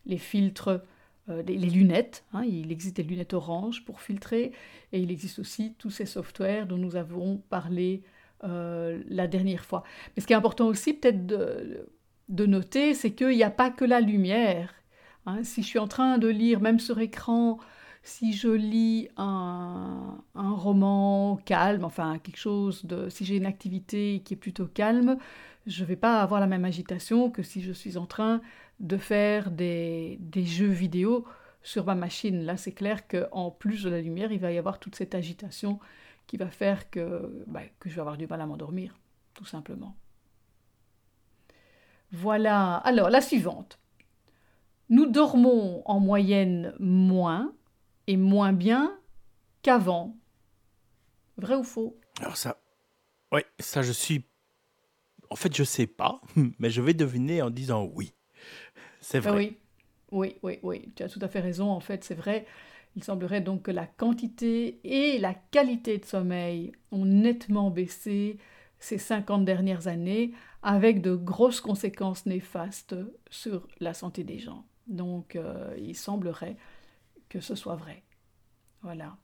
les 0.08 0.18
filtres, 0.18 0.82
euh, 1.30 1.44
les, 1.44 1.58
lunettes, 1.58 2.26
hein. 2.34 2.44
il 2.44 2.72
existe 2.72 2.96
des 2.98 3.04
lunettes 3.04 3.34
orange 3.34 3.86
pour 3.86 4.02
filtrer, 4.02 4.52
et 4.92 5.00
il 5.00 5.12
existe 5.12 5.38
aussi 5.38 5.76
tous 5.78 5.92
ces 5.92 6.08
softwares 6.08 6.66
dont 6.66 6.78
nous 6.78 6.96
avons 6.96 7.38
parlé 7.50 8.02
euh, 8.44 9.02
la 9.08 9.28
dernière 9.28 9.66
fois. 9.66 9.84
Mais 10.16 10.22
ce 10.22 10.28
qui 10.28 10.34
est 10.34 10.36
important 10.36 10.68
aussi 10.68 10.94
peut-être 10.94 11.26
de, 11.26 12.46
noter, 12.46 12.94
c'est 12.94 13.12
qu'il 13.12 13.30
n'y 13.30 13.44
a 13.44 13.52
pas 13.52 13.70
que 13.70 13.86
la 13.86 14.02
lumière. 14.02 14.74
Hein. 15.26 15.44
Si 15.44 15.62
je 15.62 15.68
suis 15.68 15.80
en 15.80 15.88
train 15.88 16.18
de 16.18 16.28
lire, 16.28 16.60
même 16.60 16.80
sur 16.80 17.00
écran, 17.00 17.60
si 18.04 18.34
je 18.34 18.50
lis 18.50 19.10
un, 19.18 20.18
un, 20.34 20.52
roman 20.52 21.38
calme, 21.46 21.84
enfin 21.84 22.18
quelque 22.20 22.40
chose 22.40 22.86
de... 22.86 23.10
Si 23.10 23.26
j'ai 23.26 23.38
une 23.38 23.46
activité 23.46 24.22
qui 24.26 24.34
est 24.34 24.38
plutôt 24.38 24.66
calme, 24.66 25.18
je 25.68 25.84
ne 25.84 25.88
vais 25.88 25.96
pas 25.96 26.22
avoir 26.22 26.40
la 26.40 26.48
même 26.48 26.66
agitation 26.66 27.30
que 27.30 27.44
si 27.44 27.62
je 27.62 27.72
suis 27.72 27.98
en 27.98 28.06
train 28.06 28.42
de 28.80 28.98
faire 28.98 29.52
des, 29.52 30.18
des 30.20 30.46
jeux 30.46 30.66
vidéo 30.66 31.26
sur 31.64 31.86
ma 31.86 31.96
machine. 31.96 32.44
Là, 32.44 32.58
c'est 32.58 32.72
clair 32.72 33.08
qu'en 33.08 33.52
plus 33.52 33.84
de 33.84 33.90
la 33.90 34.02
lumière, 34.02 34.32
il 34.32 34.40
va 34.40 34.52
y 34.52 34.58
avoir 34.58 34.80
toute 34.80 34.96
cette 34.96 35.16
agitation 35.16 35.80
qui 36.28 36.38
va 36.38 36.50
faire 36.50 36.90
que, 36.90 37.44
bah, 37.48 37.62
que 37.80 37.90
je 37.90 37.96
vais 37.96 38.02
avoir 38.02 38.18
du 38.18 38.28
mal 38.28 38.42
à 38.42 38.46
m'endormir, 38.46 38.98
tout 39.34 39.46
simplement. 39.46 39.96
Voilà. 42.12 42.76
Alors, 42.78 43.10
la 43.10 43.22
suivante. 43.22 43.80
Nous 44.90 45.06
dormons 45.06 45.84
en 45.86 46.00
moyenne 46.00 46.76
moins 46.80 47.54
et 48.08 48.18
moins 48.18 48.52
bien 48.52 48.98
qu'avant. 49.62 50.18
Vrai 51.38 51.56
ou 51.56 51.64
faux? 51.64 51.98
Alors 52.20 52.36
ça, 52.36 52.62
oui, 53.32 53.42
ça 53.60 53.82
je 53.82 53.94
suis... 53.94 54.26
En 55.30 55.38
fait, 55.38 55.56
je 55.56 55.64
sais 55.64 55.88
pas, 55.88 56.22
mais 56.60 56.70
je 56.70 56.82
vais 56.82 56.94
deviner 56.94 57.42
en 57.42 57.50
disant 57.50 57.90
oui. 57.96 58.14
C'est 59.00 59.20
vrai. 59.20 59.32
oui, 59.32 59.58
oui, 60.12 60.36
oui, 60.44 60.60
oui. 60.62 60.92
Tu 60.96 61.04
as 61.04 61.10
tout 61.10 61.20
à 61.22 61.30
fait 61.30 61.40
raison. 61.40 61.70
En 61.70 61.80
fait, 61.80 62.04
c'est 62.04 62.16
vrai. 62.16 62.46
Il 62.96 63.04
semblerait 63.04 63.42
donc 63.42 63.64
que 63.64 63.72
la 63.72 63.88
quantité 63.88 64.80
et 64.84 65.18
la 65.18 65.34
qualité 65.34 65.98
de 65.98 66.06
sommeil 66.06 66.74
ont 66.92 67.06
nettement 67.06 67.70
baissé 67.70 68.38
ces 68.80 68.98
50 68.98 69.46
dernières 69.46 69.88
années, 69.88 70.34
avec 70.64 71.02
de 71.02 71.16
grosses 71.16 71.62
conséquences 71.62 72.26
néfastes 72.26 72.96
sur 73.30 73.68
la 73.80 73.94
santé 73.94 74.24
des 74.24 74.40
gens. 74.40 74.66
Donc 74.88 75.36
euh, 75.36 75.76
il 75.80 75.96
semblerait 75.96 76.58
que 77.30 77.40
ce 77.40 77.56
soit 77.56 77.76
vrai. 77.76 78.04
Voilà. 78.82 79.16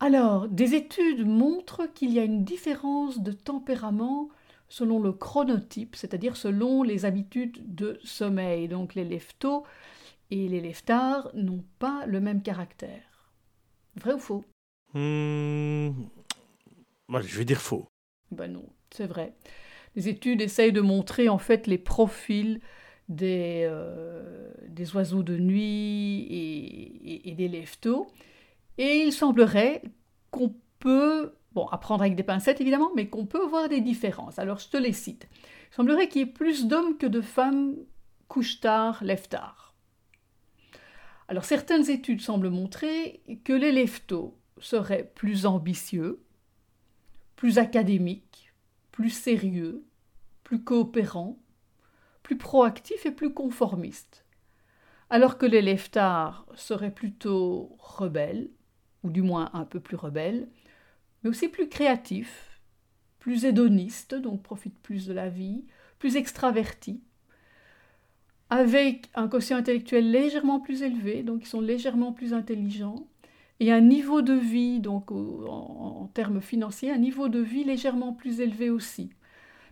Alors, 0.00 0.48
des 0.48 0.74
études 0.74 1.26
montrent 1.26 1.86
qu'il 1.94 2.12
y 2.12 2.18
a 2.18 2.24
une 2.24 2.44
différence 2.44 3.20
de 3.20 3.32
tempérament 3.32 4.28
selon 4.68 5.00
le 5.00 5.12
chronotype, 5.12 5.94
c'est-à-dire 5.96 6.36
selon 6.36 6.82
les 6.82 7.04
habitudes 7.04 7.74
de 7.74 7.98
sommeil. 8.02 8.68
Donc 8.68 8.94
les 8.94 9.04
leftos 9.04 9.64
et 10.30 10.48
les 10.48 10.60
leftards 10.60 11.30
n'ont 11.34 11.64
pas 11.78 12.06
le 12.06 12.20
même 12.20 12.42
caractère. 12.42 13.30
Vrai 13.96 14.14
ou 14.14 14.18
faux? 14.18 14.44
Hmm, 14.94 15.90
je 17.08 17.38
vais 17.38 17.44
dire 17.44 17.60
faux. 17.60 17.86
Ben 18.30 18.52
non, 18.52 18.68
c'est 18.90 19.06
vrai. 19.06 19.34
Les 19.96 20.08
études 20.08 20.40
essayent 20.40 20.72
de 20.72 20.80
montrer 20.80 21.28
en 21.28 21.38
fait 21.38 21.66
les 21.66 21.78
profils 21.78 22.60
des, 23.08 23.66
euh, 23.68 24.50
des 24.68 24.94
oiseaux 24.94 25.22
de 25.22 25.36
nuit 25.36 26.22
et, 26.22 27.30
et, 27.30 27.34
des 27.34 27.48
leftos. 27.48 28.06
Et 28.78 29.04
il 29.04 29.12
semblerait 29.12 29.82
qu'on 30.30 30.54
peut, 30.80 31.34
bon, 31.52 31.66
apprendre 31.66 32.02
avec 32.02 32.16
des 32.16 32.22
pincettes 32.22 32.60
évidemment, 32.60 32.90
mais 32.96 33.08
qu'on 33.08 33.26
peut 33.26 33.44
voir 33.44 33.68
des 33.68 33.80
différences. 33.80 34.38
Alors 34.38 34.58
je 34.58 34.68
te 34.68 34.76
les 34.76 34.92
cite. 34.92 35.28
Il 35.70 35.74
semblerait 35.76 36.08
qu'il 36.08 36.22
y 36.22 36.24
ait 36.24 36.32
plus 36.32 36.66
d'hommes 36.66 36.96
que 36.96 37.06
de 37.06 37.20
femmes 37.20 37.76
couche-tard, 38.28 39.04
lève-tard. 39.04 39.63
Alors 41.28 41.44
certaines 41.44 41.88
études 41.90 42.20
semblent 42.20 42.50
montrer 42.50 43.22
que 43.44 43.52
les 43.52 43.72
leftos 43.72 44.36
seraient 44.58 45.10
plus 45.14 45.46
ambitieux, 45.46 46.22
plus 47.36 47.58
académiques, 47.58 48.52
plus 48.92 49.10
sérieux, 49.10 49.84
plus 50.44 50.62
coopérants, 50.62 51.38
plus 52.22 52.36
proactifs 52.36 53.06
et 53.06 53.10
plus 53.10 53.32
conformistes, 53.32 54.24
alors 55.10 55.38
que 55.38 55.46
les 55.46 55.62
leftards 55.62 56.46
seraient 56.54 56.94
plutôt 56.94 57.76
rebelles, 57.78 58.50
ou 59.02 59.10
du 59.10 59.22
moins 59.22 59.50
un 59.52 59.64
peu 59.64 59.80
plus 59.80 59.96
rebelles, 59.96 60.48
mais 61.22 61.30
aussi 61.30 61.48
plus 61.48 61.68
créatifs, 61.68 62.60
plus 63.18 63.44
hédonistes, 63.44 64.14
donc 64.14 64.42
profitent 64.42 64.78
plus 64.80 65.06
de 65.06 65.12
la 65.12 65.28
vie, 65.28 65.64
plus 65.98 66.16
extravertis, 66.16 67.02
avec 68.50 69.08
un 69.14 69.28
quotient 69.28 69.56
intellectuel 69.56 70.10
légèrement 70.10 70.60
plus 70.60 70.82
élevé, 70.82 71.22
donc 71.22 71.42
ils 71.42 71.48
sont 71.48 71.60
légèrement 71.60 72.12
plus 72.12 72.34
intelligents, 72.34 73.06
et 73.60 73.72
un 73.72 73.80
niveau 73.80 74.22
de 74.22 74.34
vie, 74.34 74.80
donc 74.80 75.10
en, 75.12 76.10
termes 76.12 76.40
financiers, 76.40 76.90
un 76.90 76.98
niveau 76.98 77.28
de 77.28 77.40
vie 77.40 77.64
légèrement 77.64 78.12
plus 78.12 78.40
élevé 78.40 78.70
aussi. 78.70 79.10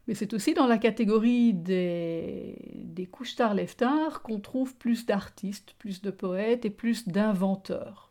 Mais 0.09 0.15
c'est 0.15 0.35
aussi 0.35 0.55
dans 0.55 0.67
la 0.67 0.79
catégorie 0.79 1.53
des, 1.53 2.57
des 2.75 3.07
couche-tard 3.07 4.23
qu'on 4.23 4.41
trouve 4.41 4.77
plus 4.77 5.07
d'artistes, 5.07 5.75
plus 5.79 6.03
de 6.03 6.11
poètes 6.11 6.65
et 6.65 6.71
plus 6.71 7.07
d'inventeurs. 7.07 8.11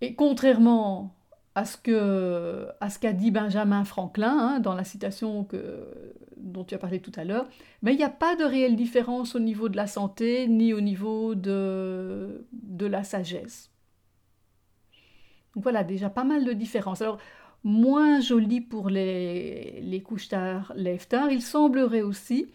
Et 0.00 0.14
contrairement 0.14 1.14
à 1.56 1.64
ce 1.64 1.78
que 1.78 2.68
à 2.80 2.90
qu'a 2.90 3.14
dit 3.14 3.30
Benjamin 3.30 3.84
Franklin 3.84 4.38
hein, 4.38 4.60
dans 4.60 4.74
la 4.74 4.84
citation 4.84 5.48
dont 6.36 6.64
tu 6.64 6.74
as 6.74 6.78
parlé 6.78 7.00
tout 7.00 7.12
à 7.16 7.24
l'heure, 7.24 7.48
mais 7.80 7.94
il 7.94 7.96
n'y 7.96 8.04
a 8.04 8.10
pas 8.10 8.36
de 8.36 8.44
réelle 8.44 8.76
différence 8.76 9.34
au 9.34 9.40
niveau 9.40 9.70
de 9.70 9.76
la 9.76 9.86
santé 9.86 10.48
ni 10.48 10.74
au 10.74 10.82
niveau 10.82 11.34
de, 11.34 12.46
de 12.52 12.86
la 12.86 13.04
sagesse. 13.04 13.70
Donc 15.54 15.62
voilà, 15.62 15.82
déjà 15.82 16.10
pas 16.10 16.24
mal 16.24 16.44
de 16.44 16.52
différences. 16.52 17.00
Alors, 17.00 17.16
moins 17.64 18.20
joli 18.20 18.60
pour 18.60 18.90
les, 18.90 19.80
les 19.80 20.02
couches 20.02 20.28
tard, 20.28 20.74
lève 20.76 21.08
tard, 21.08 21.30
il 21.30 21.40
semblerait 21.40 22.02
aussi 22.02 22.48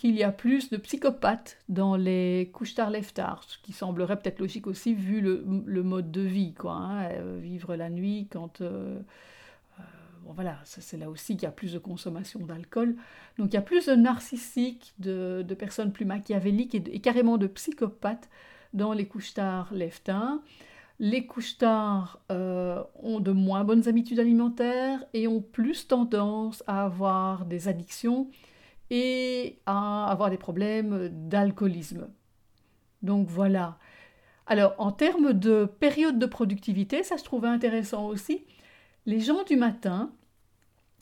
qu'il 0.00 0.16
y 0.16 0.22
a 0.22 0.32
plus 0.32 0.70
de 0.70 0.78
psychopathes 0.78 1.58
dans 1.68 1.94
les 1.94 2.48
couches 2.54 2.74
tard 2.74 2.90
tard, 3.12 3.44
ce 3.46 3.58
qui 3.58 3.74
semblerait 3.74 4.18
peut-être 4.18 4.38
logique 4.38 4.66
aussi 4.66 4.94
vu 4.94 5.20
le, 5.20 5.82
mode 5.82 6.10
de 6.10 6.22
vie, 6.22 6.54
quoi. 6.54 6.72
Hein, 6.72 7.10
euh, 7.10 7.38
vivre 7.38 7.76
la 7.76 7.90
nuit 7.90 8.26
quand... 8.32 8.62
Euh, 8.62 8.98
euh, 9.78 9.82
voilà, 10.24 10.56
c'est 10.64 10.96
là 10.96 11.10
aussi 11.10 11.34
qu'il 11.34 11.42
y 11.42 11.46
a 11.46 11.50
plus 11.50 11.74
de 11.74 11.78
consommation 11.78 12.40
d'alcool. 12.40 12.96
Donc 13.36 13.48
il 13.52 13.54
y 13.54 13.58
a 13.58 13.62
plus 13.62 13.88
de 13.88 13.94
narcissiques, 13.94 14.94
de, 15.00 15.44
personnes 15.58 15.92
plus 15.92 16.06
machiavéliques 16.06 16.74
et, 16.74 17.00
carrément 17.00 17.36
de 17.36 17.46
psychopathes 17.46 18.30
dans 18.72 18.94
les 18.94 19.06
couches 19.06 19.34
tard 19.34 19.70
tard 20.02 20.38
Les 20.98 21.26
couches 21.26 21.58
tard 21.58 22.22
ont 22.30 23.20
de 23.20 23.32
moins 23.32 23.64
bonnes 23.64 23.86
habitudes 23.86 24.18
alimentaires 24.18 25.04
et 25.12 25.28
ont 25.28 25.42
plus 25.42 25.86
tendance 25.88 26.64
à 26.66 26.84
avoir 26.84 27.44
des 27.44 27.68
addictions 27.68 28.30
et 28.90 29.60
à 29.66 30.10
avoir 30.10 30.30
des 30.30 30.36
problèmes 30.36 31.08
d'alcoolisme. 31.28 32.08
Donc 33.02 33.28
voilà. 33.28 33.78
Alors 34.46 34.74
en 34.78 34.92
termes 34.92 35.32
de 35.32 35.64
période 35.64 36.18
de 36.18 36.26
productivité, 36.26 37.02
ça 37.02 37.18
se 37.18 37.24
trouvait 37.24 37.48
intéressant 37.48 38.06
aussi. 38.06 38.44
Les 39.06 39.20
gens 39.20 39.44
du 39.44 39.56
matin, 39.56 40.12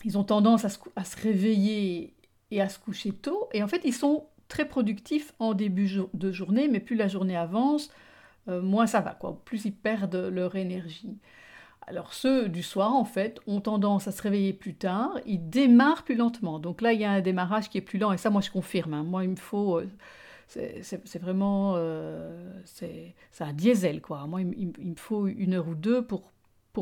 ils 0.05 0.19
ont 0.19 0.25
tendance 0.25 0.65
à 0.65 0.69
se, 0.69 1.17
réveiller 1.17 2.15
et 2.51 2.61
à 2.61 2.69
se 2.69 2.79
coucher 2.79 3.13
tôt, 3.13 3.49
et 3.53 3.63
en 3.63 3.69
fait 3.69 3.81
ils 3.85 3.95
sont 3.95 4.27
très 4.49 4.67
productifs 4.67 5.35
en 5.39 5.55
début 5.55 5.91
de 6.15 6.33
journée, 6.33 6.69
mais 6.69 6.81
plus 6.81 6.97
la 6.97 7.09
journée 7.09 7.37
avance, 7.37 7.91
euh, 8.49 8.63
moins 8.63 8.87
ça 8.87 9.01
va, 9.01 9.13
quoi. 9.13 9.43
plus 9.45 9.65
ils 9.65 9.75
perdent 9.75 10.31
leur 10.33 10.57
énergie. 10.57 11.19
Alors 11.89 12.13
ceux 12.13 12.51
du 12.51 12.63
soir, 12.63 12.95
en 12.95 13.07
fait, 13.07 13.41
ont 13.47 13.63
tendance 13.63 14.09
à 14.09 14.13
se 14.13 14.21
réveiller 14.21 14.53
plus 14.53 14.75
tard, 14.75 15.19
ils 15.25 15.49
démarrent 15.49 16.05
plus 16.05 16.17
lentement. 16.17 16.59
Donc 16.59 16.83
là, 16.83 16.93
il 16.93 17.01
y 17.01 17.05
a 17.05 17.11
un 17.11 17.23
démarrage 17.23 17.71
qui 17.71 17.79
est 17.79 17.83
plus 17.83 17.99
lent, 17.99 18.13
et 18.13 18.19
ça, 18.19 18.29
moi, 18.29 18.43
je 18.43 18.51
confirme. 18.51 18.93
Hein. 18.93 19.05
Moi, 19.05 19.25
il 19.25 19.31
me 19.31 19.37
faut... 19.37 19.79
Euh, 19.79 19.89
c'est 20.47 21.19
vraiment... 21.19 21.75
Euh, 21.77 22.61
c'est 22.67 23.15
un 23.41 23.55
diesel, 23.55 24.03
quoi. 24.03 24.27
Moi, 24.27 24.43
il, 24.43 24.69
me 24.69 24.97
faut 24.97 25.29
une 25.29 25.55
heure 25.55 25.67
ou 25.67 25.75
deux 25.75 26.05
pour, 26.05 26.31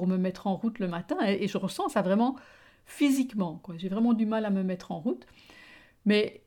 me 0.09 0.16
mettre 0.19 0.49
en 0.49 0.57
route 0.57 0.81
le 0.81 0.88
matin, 0.88 1.16
et, 1.25 1.47
je 1.47 1.57
ressens 1.57 1.90
ça 1.90 2.03
vraiment 2.03 2.37
physiquement. 2.85 3.62
J'ai 3.77 3.88
vraiment 3.88 4.12
du 4.12 4.27
mal 4.27 4.45
à 4.45 4.51
me 4.51 4.64
mettre 4.64 4.90
en 4.90 4.99
route. 4.99 5.25
Mais 6.05 6.42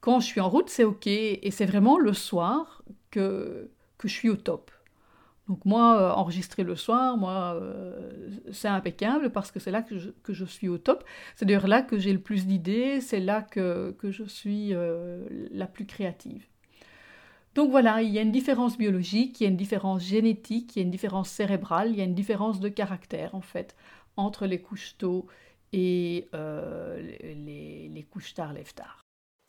quand 0.00 0.18
je 0.18 0.26
suis 0.26 0.40
en 0.40 0.50
route, 0.50 0.68
c'est 0.70 0.84
OK, 0.84 1.06
et 1.06 1.50
c'est 1.52 1.66
vraiment 1.66 1.98
le 1.98 2.12
soir 2.12 2.82
que 3.12 3.70
je 4.02 4.08
suis 4.08 4.28
au 4.28 4.36
top. 4.36 4.72
Donc 5.48 5.64
moi, 5.64 6.00
euh, 6.00 6.10
enregistrer 6.10 6.64
le 6.64 6.74
soir, 6.74 7.16
moi, 7.16 7.54
euh, 7.54 8.30
c'est 8.52 8.68
impeccable 8.68 9.30
parce 9.30 9.52
que 9.52 9.60
c'est 9.60 9.70
là 9.70 9.82
que 9.82 9.96
je, 9.96 10.44
suis 10.44 10.68
au 10.68 10.76
top. 10.76 11.04
C'est 11.36 11.44
d'ailleurs 11.44 11.68
là 11.68 11.82
que 11.82 11.98
j'ai 11.98 12.12
le 12.12 12.18
plus 12.18 12.46
d'idées, 12.46 13.00
c'est 13.00 13.20
là 13.20 13.42
que, 13.42 13.94
je 14.02 14.24
suis 14.24 14.74
euh, 14.74 15.24
la 15.52 15.66
plus 15.66 15.86
créative. 15.86 16.46
Donc 17.54 17.70
voilà, 17.70 18.02
il 18.02 18.10
y 18.10 18.18
a 18.18 18.22
une 18.22 18.32
différence 18.32 18.76
biologique, 18.76 19.40
il 19.40 19.44
y 19.44 19.46
a 19.46 19.50
une 19.50 19.56
différence 19.56 20.02
génétique, 20.02 20.74
il 20.74 20.80
y 20.80 20.82
a 20.82 20.84
une 20.84 20.90
différence 20.90 21.30
cérébrale, 21.30 21.90
il 21.90 21.96
y 21.96 22.00
a 22.00 22.04
une 22.04 22.14
différence 22.14 22.60
de 22.60 22.68
caractère 22.68 23.34
en 23.34 23.40
fait 23.40 23.76
entre 24.16 24.46
les 24.46 24.60
couches 24.60 24.96
tôt 24.98 25.26
et 25.72 26.28
les, 26.34 27.88
les, 27.88 28.02
couches 28.02 28.34
tard, 28.34 28.52
tard. 28.74 29.00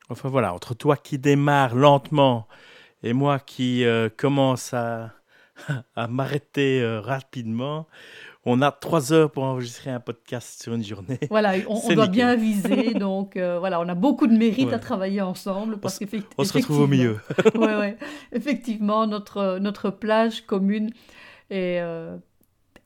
Enfin 0.09 0.29
voilà, 0.29 0.53
entre 0.53 0.73
toi 0.73 0.95
qui 0.95 1.19
démarre 1.19 1.75
lentement 1.75 2.47
et 3.03 3.11
moi 3.11 3.39
qui 3.39 3.83
commence 4.15 4.73
à 4.73 5.16
à 5.95 6.07
m'arrêter 6.07 6.81
euh, 6.81 6.99
rapidement. 6.99 7.87
On 8.45 8.61
a 8.61 8.71
trois 8.71 9.11
heures 9.11 9.31
pour 9.31 9.43
enregistrer 9.43 9.89
un 9.89 9.99
podcast 9.99 10.61
sur 10.61 10.73
une 10.73 10.83
journée. 10.83 11.19
Voilà, 11.29 11.55
on, 11.67 11.93
doit 11.93 12.07
bien 12.07 12.35
viser. 12.35 12.93
Donc 12.93 13.35
euh, 13.35 13.59
voilà, 13.59 13.79
on 13.81 13.89
a 13.89 13.95
beaucoup 13.95 14.27
de 14.27 14.37
mérite 14.37 14.71
à 14.71 14.79
travailler 14.79 15.21
ensemble. 15.21 15.77
Parce 15.77 15.99
on, 16.01 16.19
on 16.37 16.43
se 16.43 16.53
retrouve 16.53 16.81
au 16.81 16.87
milieu. 16.87 17.19
ouais, 17.55 17.75
ouais. 17.75 17.97
Effectivement, 18.31 19.05
notre, 19.05 19.57
notre 19.59 19.89
plage 19.89 20.45
commune 20.45 20.91
est, 21.49 21.79
euh, 21.81 22.15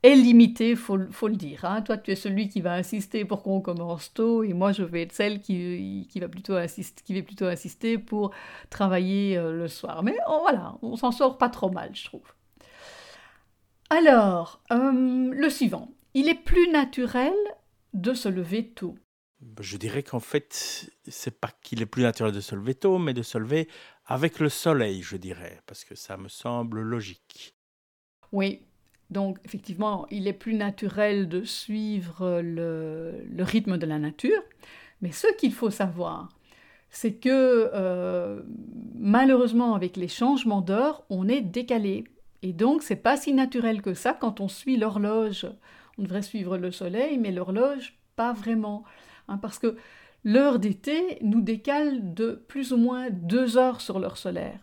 est 0.02 0.16
limitée, 0.16 0.72
il 0.72 0.78
faut, 0.78 0.98
faut, 1.12 1.28
le 1.28 1.36
dire. 1.36 1.64
Hein. 1.64 1.84
Toi, 1.84 1.98
tu 1.98 2.10
es 2.10 2.16
celui 2.16 2.50
qui 2.50 2.62
va 2.62 2.74
insister 2.74 3.24
pour 3.24 3.44
qu'on 3.44 3.62
commence 3.62 4.12
tôt. 4.16 4.42
Et 4.44 4.54
moi, 4.54 4.72
je 4.72 4.82
vais 4.82 5.04
être 5.04 5.14
celle 5.14 5.42
qui, 5.42 6.08
qui, 6.10 6.20
va, 6.20 6.28
plutôt 6.28 6.56
insister, 6.56 7.04
qui 7.06 7.14
va 7.14 7.22
plutôt 7.22 7.46
insister 7.46 8.00
pour 8.00 8.32
travailler 8.72 9.40
le 9.40 9.68
soir. 9.68 10.02
Mais 10.02 10.18
voilà, 10.42 10.74
on 10.82 10.96
s'en 10.96 11.12
sort 11.12 11.38
pas 11.38 11.50
trop 11.50 11.70
mal, 11.70 11.92
je 11.94 12.06
trouve. 12.06 12.34
Alors, 13.92 14.62
euh, 14.72 15.34
le 15.34 15.50
suivant. 15.50 15.92
Il 16.14 16.30
est 16.30 16.42
plus 16.46 16.70
naturel 16.70 17.34
de 17.94 18.14
se 18.14 18.30
lever 18.30 18.70
tôt. 18.70 18.96
Je 19.60 19.76
dirais 19.76 20.02
qu'en 20.02 20.22
fait, 20.22 20.90
c'est 21.10 21.38
pas 21.38 21.50
qu'il 21.62 21.82
est 21.82 21.86
plus 21.86 22.04
naturel 22.04 22.32
de 22.32 22.40
se 22.40 22.56
lever 22.56 22.74
tôt, 22.74 23.00
mais 23.00 23.14
de 23.14 23.22
se 23.22 23.38
lever 23.38 23.68
avec 24.06 24.40
le 24.40 24.48
soleil, 24.48 25.02
je 25.02 25.18
dirais, 25.18 25.60
parce 25.66 25.84
que 25.84 25.96
ça 25.96 26.16
me 26.16 26.30
semble 26.30 26.80
logique. 26.80 27.54
Oui, 28.32 28.62
donc 29.10 29.40
effectivement, 29.44 30.08
il 30.10 30.26
est 30.26 30.34
plus 30.34 30.54
naturel 30.54 31.28
de 31.28 31.44
suivre 31.44 32.40
le, 32.42 33.26
rythme 33.40 33.78
de 33.78 33.86
la 33.86 34.00
nature, 34.00 34.42
mais 35.02 35.12
ce 35.12 35.28
qu'il 35.36 35.52
faut 35.54 35.70
savoir, 35.70 36.30
c'est 36.92 37.16
que 37.16 37.70
euh, 37.74 38.42
malheureusement, 38.96 39.76
avec 39.76 39.98
les 39.98 40.08
changements 40.08 40.62
d'heure, 40.62 41.04
on 41.10 41.28
est 41.28 41.42
décalé. 41.42 42.06
Et 42.44 42.54
donc, 42.54 42.84
c'est 42.84 42.96
pas 42.96 43.18
si 43.18 43.34
naturel 43.34 43.82
que 43.82 43.94
ça 43.94 44.14
quand 44.14 44.40
on 44.40 44.48
suit 44.48 44.78
l'horloge. 44.78 45.48
On 45.98 46.04
devrait 46.04 46.22
suivre 46.22 46.58
le 46.58 46.72
soleil, 46.72 47.18
mais 47.18 47.32
l'horloge, 47.32 48.00
pas 48.16 48.34
vraiment. 48.34 48.84
Hein, 49.28 49.38
parce 49.38 49.60
que 49.60 49.76
l'heure 50.24 50.60
d'été 50.60 51.20
nous 51.22 51.42
décale 51.42 52.14
de 52.14 52.44
plus 52.48 52.74
ou 52.74 52.78
moins 52.78 53.10
deux 53.10 53.58
heures 53.58 53.82
sur 53.82 54.00
l'heure 54.00 54.18
solaire. 54.18 54.60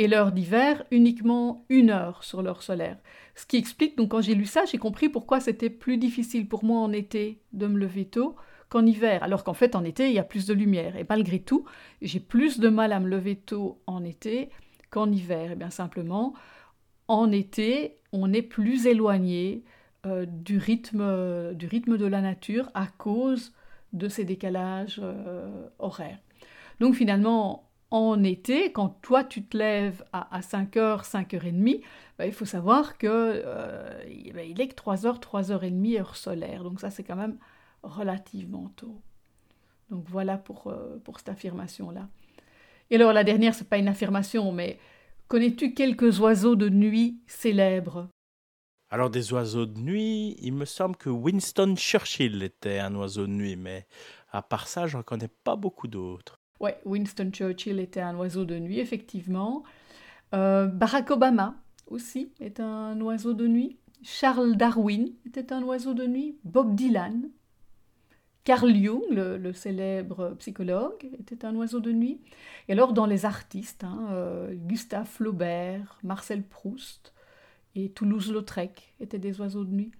Et 0.00 0.06
l'heure 0.06 0.30
d'hiver, 0.30 0.84
uniquement 0.90 1.64
une 1.68 1.90
heure 1.90 2.22
sur 2.22 2.42
l'heure 2.42 2.62
solaire. 2.62 2.98
Ce 3.34 3.46
qui 3.46 3.56
explique, 3.56 3.96
donc 3.96 4.10
quand 4.10 4.20
j'ai 4.20 4.34
lu 4.34 4.46
ça, 4.46 4.64
j'ai 4.64 4.78
compris 4.78 5.08
pourquoi 5.08 5.40
c'était 5.40 5.70
plus 5.70 5.96
difficile 5.96 6.46
pour 6.46 6.62
moi 6.62 6.80
en 6.80 6.92
été 6.92 7.40
de 7.52 7.66
me 7.66 7.78
lever 7.78 8.04
tôt 8.04 8.36
qu'en 8.68 8.84
hiver, 8.84 9.22
alors 9.22 9.44
qu'en 9.44 9.54
fait 9.54 9.74
en 9.74 9.82
été 9.82 10.08
il 10.08 10.14
y 10.14 10.18
a 10.18 10.24
plus 10.24 10.46
de 10.46 10.54
lumière. 10.54 10.96
Et 10.96 11.06
malgré 11.08 11.40
tout, 11.40 11.64
j'ai 12.02 12.20
plus 12.20 12.60
de 12.60 12.68
mal 12.68 12.92
à 12.92 13.00
me 13.00 13.08
lever 13.08 13.36
tôt 13.36 13.80
en 13.86 14.04
été 14.04 14.50
qu'en 14.90 15.10
hiver. 15.10 15.52
Et 15.52 15.56
bien 15.56 15.70
simplement, 15.70 16.34
en 17.08 17.32
été, 17.32 17.96
on 18.12 18.32
est 18.32 18.42
plus 18.42 18.86
éloigné 18.86 19.64
euh, 20.06 20.26
du, 20.26 20.58
rythme, 20.58 21.54
du 21.54 21.66
rythme 21.66 21.96
de 21.96 22.06
la 22.06 22.20
nature 22.20 22.70
à 22.74 22.86
cause 22.86 23.52
de 23.92 24.08
ces 24.08 24.24
décalages 24.24 25.00
euh, 25.02 25.66
horaires. 25.78 26.18
Donc 26.78 26.94
finalement, 26.94 27.68
en 27.90 28.22
été, 28.22 28.70
quand 28.70 28.90
toi 29.02 29.24
tu 29.24 29.42
te 29.42 29.56
lèves 29.56 30.04
à, 30.12 30.40
5h, 30.40 31.04
5h30, 31.04 31.82
bah, 32.18 32.26
il 32.26 32.32
faut 32.32 32.44
savoir 32.44 32.98
que 32.98 33.08
euh, 33.08 34.04
bah, 34.34 34.44
il 34.44 34.60
est 34.60 34.68
que 34.68 34.74
3h, 34.74 35.20
3h30 35.20 35.98
heure 35.98 36.14
solaire. 36.14 36.62
Donc 36.62 36.80
ça 36.80 36.90
c'est 36.90 37.02
quand 37.02 37.16
même 37.16 37.38
relativement 37.82 38.70
tôt. 38.76 39.00
Donc 39.90 40.04
voilà 40.08 40.36
pour, 40.36 40.72
pour 41.02 41.18
cette 41.18 41.30
affirmation-là. 41.30 42.08
Et 42.90 42.96
alors 42.96 43.14
la 43.14 43.24
dernière, 43.24 43.54
c'est 43.54 43.68
pas 43.68 43.78
une 43.78 43.88
affirmation, 43.88 44.52
mais 44.52 44.78
Connais-tu 45.28 45.74
quelques 45.74 46.20
oiseaux 46.20 46.56
de 46.56 46.70
nuit 46.70 47.20
célèbres? 47.26 48.08
Alors 48.88 49.10
des 49.10 49.34
oiseaux 49.34 49.66
de 49.66 49.78
nuit, 49.78 50.34
il 50.40 50.54
me 50.54 50.64
semble 50.64 50.96
que 50.96 51.10
Winston 51.10 51.74
Churchill 51.76 52.42
était 52.42 52.78
un 52.78 52.94
oiseau 52.94 53.26
de 53.26 53.32
nuit, 53.32 53.54
mais 53.54 53.86
à 54.32 54.40
part 54.40 54.66
ça, 54.68 54.86
j'en 54.86 55.02
connais 55.02 55.28
pas 55.44 55.54
beaucoup 55.54 55.86
d'autres. 55.86 56.40
Oui, 56.60 56.70
Winston 56.86 57.30
Churchill 57.30 57.78
était 57.78 58.00
un 58.00 58.16
oiseau 58.16 58.46
de 58.46 58.58
nuit, 58.58 58.80
effectivement. 58.80 59.64
Euh, 60.34 60.66
Barack 60.66 61.10
Obama 61.10 61.56
aussi 61.88 62.32
est 62.40 62.58
un 62.58 62.98
oiseau 63.02 63.34
de 63.34 63.46
nuit. 63.46 63.76
Charles 64.02 64.56
Darwin 64.56 65.12
était 65.26 65.52
un 65.52 65.62
oiseau 65.62 65.92
de 65.92 66.06
nuit. 66.06 66.38
Bob 66.44 66.74
Dylan 66.74 67.28
Carl 68.44 68.74
Jung, 68.74 69.02
le, 69.10 69.52
célèbre 69.52 70.34
psychologue, 70.38 71.04
était 71.20 71.44
un 71.44 71.54
oiseau 71.54 71.80
de 71.80 71.92
nuit. 71.92 72.20
Et 72.68 72.72
alors, 72.72 72.92
dans 72.92 73.06
les 73.06 73.26
artistes, 73.26 73.84
hein, 73.84 74.08
euh, 74.12 74.54
Gustave 74.54 75.06
Flaubert, 75.06 75.98
Marcel 76.02 76.42
Proust 76.42 77.12
et 77.74 77.90
Toulouse-Lautrec 77.90 78.94
étaient 79.00 79.18
des 79.18 79.40
oiseaux 79.40 79.64
de 79.64 79.72
nuit. 79.72 79.92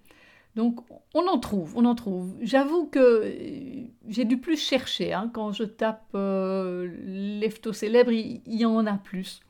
Donc, 0.57 0.81
on 1.15 1.29
en 1.29 1.39
trouve, 1.39 1.77
on 1.77 1.85
en 1.85 1.95
trouve. 1.95 2.35
J'avoue 2.41 2.87
que 2.87 2.99
euh, 2.99 3.87
j'ai 4.09 4.25
dû 4.25 4.39
plus 4.39 4.57
chercher. 4.57 5.13
Hein. 5.13 5.31
quand 5.33 5.53
je 5.53 5.65
tape 5.65 6.09
euh, 6.15 6.89
lefto 7.41 7.73
célèbre, 7.73 8.11
il, 8.11 8.43
y 8.47 8.65
en 8.65 8.87
a 8.87 8.95
plus. 8.95 9.41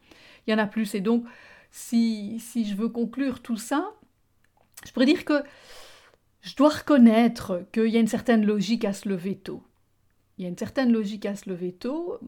Il 0.46 0.50
y 0.50 0.54
en 0.54 0.58
a 0.58 0.66
plus. 0.66 0.94
Et 0.94 1.00
donc, 1.00 1.24
si, 1.70 2.38
si 2.40 2.66
je 2.66 2.74
veux 2.74 2.88
conclure 2.88 3.40
tout 3.40 3.56
ça, 3.56 3.90
je 4.84 4.92
pourrais 4.92 5.06
dire 5.06 5.24
que 5.24 5.42
je 6.40 6.56
dois 6.56 6.70
reconnaître 6.70 7.64
qu'il 7.72 7.88
y 7.88 7.96
a 7.96 8.00
une 8.00 8.06
certaine 8.06 8.44
logique 8.44 8.84
à 8.84 8.92
se 8.92 9.08
lever 9.08 9.36
tôt. 9.36 9.62
Il 10.38 10.42
y 10.42 10.46
a 10.46 10.48
une 10.48 10.58
certaine 10.58 10.92
logique 10.92 11.26
à 11.26 11.34
se 11.34 11.50
lever 11.50 11.72
tôt. 11.72 12.18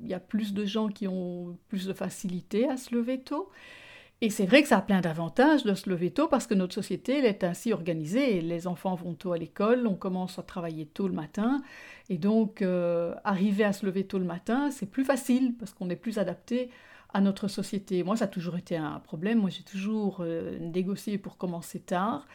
Il 0.00 0.08
y 0.08 0.14
a 0.14 0.20
plus 0.20 0.54
de 0.54 0.64
gens 0.64 0.88
qui 0.88 1.06
ont 1.06 1.56
plus 1.68 1.86
de 1.86 1.92
facilité 1.92 2.68
à 2.68 2.76
se 2.76 2.94
lever 2.94 3.20
tôt. 3.20 3.48
Et 4.22 4.28
c'est 4.28 4.44
vrai 4.44 4.62
que 4.62 4.68
ça 4.68 4.78
a 4.78 4.82
plein 4.82 5.00
d'avantages 5.00 5.64
de 5.64 5.74
se 5.74 5.88
lever 5.88 6.10
tôt 6.10 6.28
parce 6.28 6.46
que 6.46 6.52
notre 6.52 6.74
société 6.74 7.24
est 7.24 7.42
ainsi 7.42 7.72
organisée. 7.72 8.42
Les 8.42 8.66
enfants 8.66 8.94
vont 8.94 9.14
tôt 9.14 9.32
à 9.32 9.38
l'école, 9.38 9.86
on 9.86 9.94
commence 9.94 10.38
à 10.38 10.42
travailler 10.42 10.84
tôt 10.84 11.08
le 11.08 11.14
matin. 11.14 11.62
Et 12.10 12.18
donc, 12.18 12.60
euh, 12.60 13.14
arriver 13.24 13.64
à 13.64 13.72
se 13.72 13.86
lever 13.86 14.04
tôt 14.04 14.18
le 14.18 14.26
matin, 14.26 14.70
c'est 14.70 14.90
plus 14.90 15.04
facile 15.04 15.54
parce 15.58 15.72
qu'on 15.72 15.88
est 15.88 15.96
plus 15.96 16.18
adapté 16.18 16.70
à 17.14 17.22
notre 17.22 17.48
société. 17.48 18.02
Moi, 18.02 18.16
ça 18.16 18.26
a 18.26 18.28
toujours 18.28 18.56
été 18.58 18.76
un 18.76 19.00
problème. 19.00 19.38
Moi, 19.38 19.50
j'ai 19.50 19.62
toujours 19.62 20.18
euh, 20.20 20.58
négocié 20.58 21.16
pour 21.16 21.38
commencer 21.38 21.80
tard. 21.80 22.26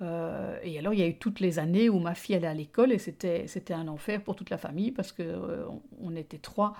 Euh, 0.00 0.58
et 0.62 0.78
alors, 0.78 0.94
il 0.94 1.00
y 1.00 1.02
a 1.02 1.08
eu 1.08 1.18
toutes 1.18 1.40
les 1.40 1.58
années 1.58 1.88
où 1.88 1.98
ma 1.98 2.14
fille 2.14 2.36
allait 2.36 2.46
à 2.46 2.54
l'école 2.54 2.92
et 2.92 2.98
c'était, 2.98 3.46
c'était 3.46 3.74
un 3.74 3.88
enfer 3.88 4.22
pour 4.22 4.36
toute 4.36 4.50
la 4.50 4.58
famille 4.58 4.92
parce 4.92 5.12
qu'on 5.12 5.82
on 6.00 6.16
était 6.16 6.38
trois 6.38 6.74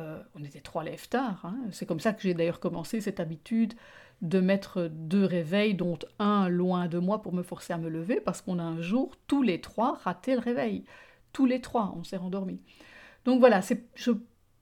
euh, 0.00 0.22
on 0.34 0.44
était 0.44 0.60
trois 0.60 0.84
lève 0.84 1.08
tard. 1.08 1.40
Hein. 1.44 1.56
C'est 1.72 1.86
comme 1.86 2.00
ça 2.00 2.12
que 2.12 2.22
j'ai 2.22 2.34
d'ailleurs 2.34 2.60
commencé 2.60 3.00
cette 3.00 3.20
habitude 3.20 3.74
de 4.22 4.40
mettre 4.40 4.88
deux 4.92 5.24
réveils, 5.24 5.74
dont 5.74 5.98
un 6.18 6.48
loin 6.48 6.88
de 6.88 6.98
moi 6.98 7.22
pour 7.22 7.32
me 7.32 7.42
forcer 7.42 7.72
à 7.72 7.78
me 7.78 7.88
lever, 7.88 8.20
parce 8.20 8.42
qu'on 8.42 8.58
a 8.58 8.62
un 8.62 8.80
jour, 8.80 9.16
tous 9.26 9.42
les 9.42 9.60
trois, 9.60 9.98
raté 10.02 10.34
le 10.34 10.40
réveil. 10.40 10.84
Tous 11.32 11.46
les 11.46 11.60
trois, 11.60 11.94
on 11.96 12.04
s'est 12.04 12.16
rendormis. 12.16 12.60
Donc 13.24 13.40
voilà, 13.40 13.60
je 13.94 14.12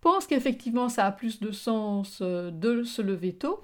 pense 0.00 0.26
qu'effectivement, 0.26 0.88
ça 0.88 1.06
a 1.06 1.12
plus 1.12 1.40
de 1.40 1.50
sens 1.52 2.18
euh, 2.22 2.50
de 2.50 2.82
se 2.82 3.02
lever 3.02 3.34
tôt. 3.34 3.62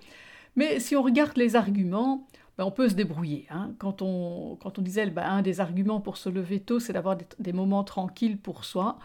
Mais 0.56 0.80
si 0.80 0.96
on 0.96 1.02
regarde 1.02 1.36
les 1.36 1.56
arguments, 1.56 2.26
on 2.62 2.70
peut 2.70 2.88
se 2.88 2.94
débrouiller. 2.94 3.46
Hein. 3.50 3.74
Quand, 3.78 4.02
on, 4.02 4.56
quand 4.56 4.78
on 4.78 4.82
disait 4.82 5.06
ben, 5.10 5.24
un 5.24 5.42
des 5.42 5.60
arguments 5.60 6.00
pour 6.00 6.16
se 6.16 6.28
lever 6.28 6.60
tôt, 6.60 6.80
c'est 6.80 6.92
d'avoir 6.92 7.16
des, 7.38 7.52
moments 7.52 7.84
tranquilles 7.84 8.38
pour 8.38 8.64
soi. 8.64 8.98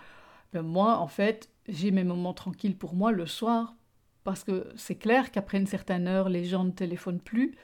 Ben, 0.53 0.61
moi, 0.61 0.97
en 0.97 1.07
fait, 1.07 1.49
j'ai 1.67 1.91
mes 1.91 2.03
moments 2.03 2.33
tranquilles 2.33 2.77
pour 2.77 2.95
moi 2.95 3.11
le 3.11 3.25
soir, 3.25 3.75
parce 4.23 4.43
que 4.43 4.67
c'est 4.75 4.95
clair 4.95 5.31
qu'après 5.31 5.57
une 5.57 5.67
certaine 5.67 6.07
heure, 6.07 6.29
les 6.29 6.45
gens 6.45 6.63
ne 6.63 6.71
téléphonent 6.71 7.21
plus. 7.21 7.55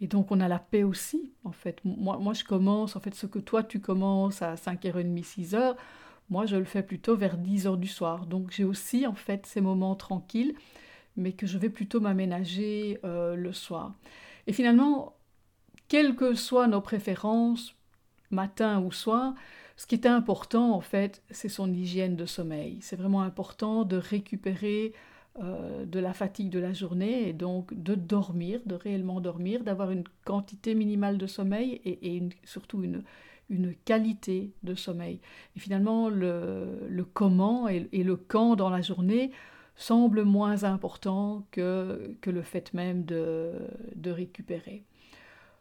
Et 0.00 0.06
donc, 0.06 0.30
on 0.30 0.40
a 0.40 0.48
la 0.48 0.58
paix 0.58 0.82
aussi, 0.82 1.32
en 1.44 1.52
fait. 1.52 1.80
Moi, 1.84 2.18
moi 2.18 2.34
je 2.34 2.44
commence, 2.44 2.96
en 2.96 3.00
fait, 3.00 3.14
ce 3.14 3.26
que 3.26 3.38
toi, 3.38 3.62
tu 3.62 3.80
commences 3.80 4.42
à 4.42 4.54
5h30, 4.54 5.24
6h, 5.24 5.76
moi, 6.28 6.44
je 6.44 6.56
le 6.56 6.64
fais 6.64 6.82
plutôt 6.82 7.16
vers 7.16 7.38
10h 7.38 7.78
du 7.78 7.86
soir. 7.86 8.26
Donc, 8.26 8.50
j'ai 8.50 8.64
aussi, 8.64 9.06
en 9.06 9.14
fait, 9.14 9.46
ces 9.46 9.60
moments 9.60 9.94
tranquilles, 9.94 10.54
mais 11.16 11.32
que 11.32 11.46
je 11.46 11.56
vais 11.56 11.70
plutôt 11.70 12.00
m'aménager 12.00 12.98
euh, 13.04 13.36
le 13.36 13.52
soir. 13.52 13.94
Et 14.46 14.52
finalement, 14.52 15.15
quelles 15.88 16.16
que 16.16 16.34
soient 16.34 16.66
nos 16.66 16.80
préférences, 16.80 17.74
matin 18.30 18.80
ou 18.80 18.92
soir, 18.92 19.34
ce 19.76 19.86
qui 19.86 19.94
est 19.94 20.06
important, 20.06 20.74
en 20.74 20.80
fait, 20.80 21.22
c'est 21.30 21.48
son 21.48 21.72
hygiène 21.72 22.16
de 22.16 22.26
sommeil. 22.26 22.78
C'est 22.80 22.96
vraiment 22.96 23.22
important 23.22 23.84
de 23.84 23.96
récupérer 23.96 24.94
euh, 25.38 25.84
de 25.84 26.00
la 26.00 26.14
fatigue 26.14 26.48
de 26.48 26.58
la 26.58 26.72
journée 26.72 27.28
et 27.28 27.34
donc 27.34 27.74
de 27.74 27.94
dormir, 27.94 28.60
de 28.64 28.74
réellement 28.74 29.20
dormir, 29.20 29.64
d'avoir 29.64 29.90
une 29.90 30.04
quantité 30.24 30.74
minimale 30.74 31.18
de 31.18 31.26
sommeil 31.26 31.80
et, 31.84 32.22
surtout 32.44 32.82
une, 32.82 33.02
qualité 33.84 34.50
de 34.62 34.74
sommeil. 34.74 35.20
Et 35.56 35.60
finalement, 35.60 36.08
le, 36.08 37.06
comment 37.12 37.68
et, 37.68 37.86
le 37.92 38.16
quand 38.16 38.56
dans 38.56 38.70
la 38.70 38.80
journée 38.80 39.30
semble 39.76 40.24
moins 40.24 40.64
important 40.64 41.46
que, 41.50 42.16
le 42.24 42.42
fait 42.42 42.72
même 42.72 43.04
de 43.04 43.60
récupérer. 44.06 44.84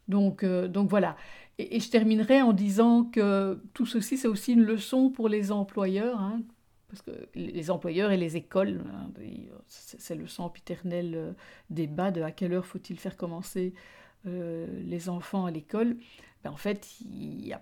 Donc, 0.08 0.44
euh, 0.44 0.68
donc 0.68 0.90
voilà. 0.90 1.16
Et, 1.58 1.80
je 1.80 1.90
terminerai 1.90 2.42
en 2.42 2.54
disant 2.54 3.06
que 3.06 3.62
tout 3.74 3.86
ceci, 3.86 4.18
c'est 4.18 4.28
aussi 4.28 4.54
une 4.54 4.64
leçon 4.64 5.10
pour 5.10 5.30
les 5.30 5.52
employeurs, 5.52 6.20
hein, 6.20 6.42
parce 6.90 7.02
que 7.02 7.12
les 7.34 7.72
employeurs 7.72 8.12
et 8.12 8.18
les 8.18 8.38
écoles, 8.38 8.84
hein, 8.94 9.10
c'est 9.68 10.16
le 10.16 10.28
sempiternel 10.28 11.14
euh, 11.16 11.32
débat 11.70 12.12
de 12.12 12.22
à 12.22 12.32
quelle 12.32 12.54
heure 12.54 12.66
faut-il 12.66 13.00
faire 13.00 13.18
commencer 13.18 13.74
euh, 14.28 14.68
les 14.84 15.10
enfants 15.10 15.46
à 15.46 15.52
l'école. 15.52 15.98
Ben, 16.44 16.52
en 16.52 16.58
fait, 16.58 17.00
il 17.02 17.38
n'y 17.38 17.54
a, 17.54 17.62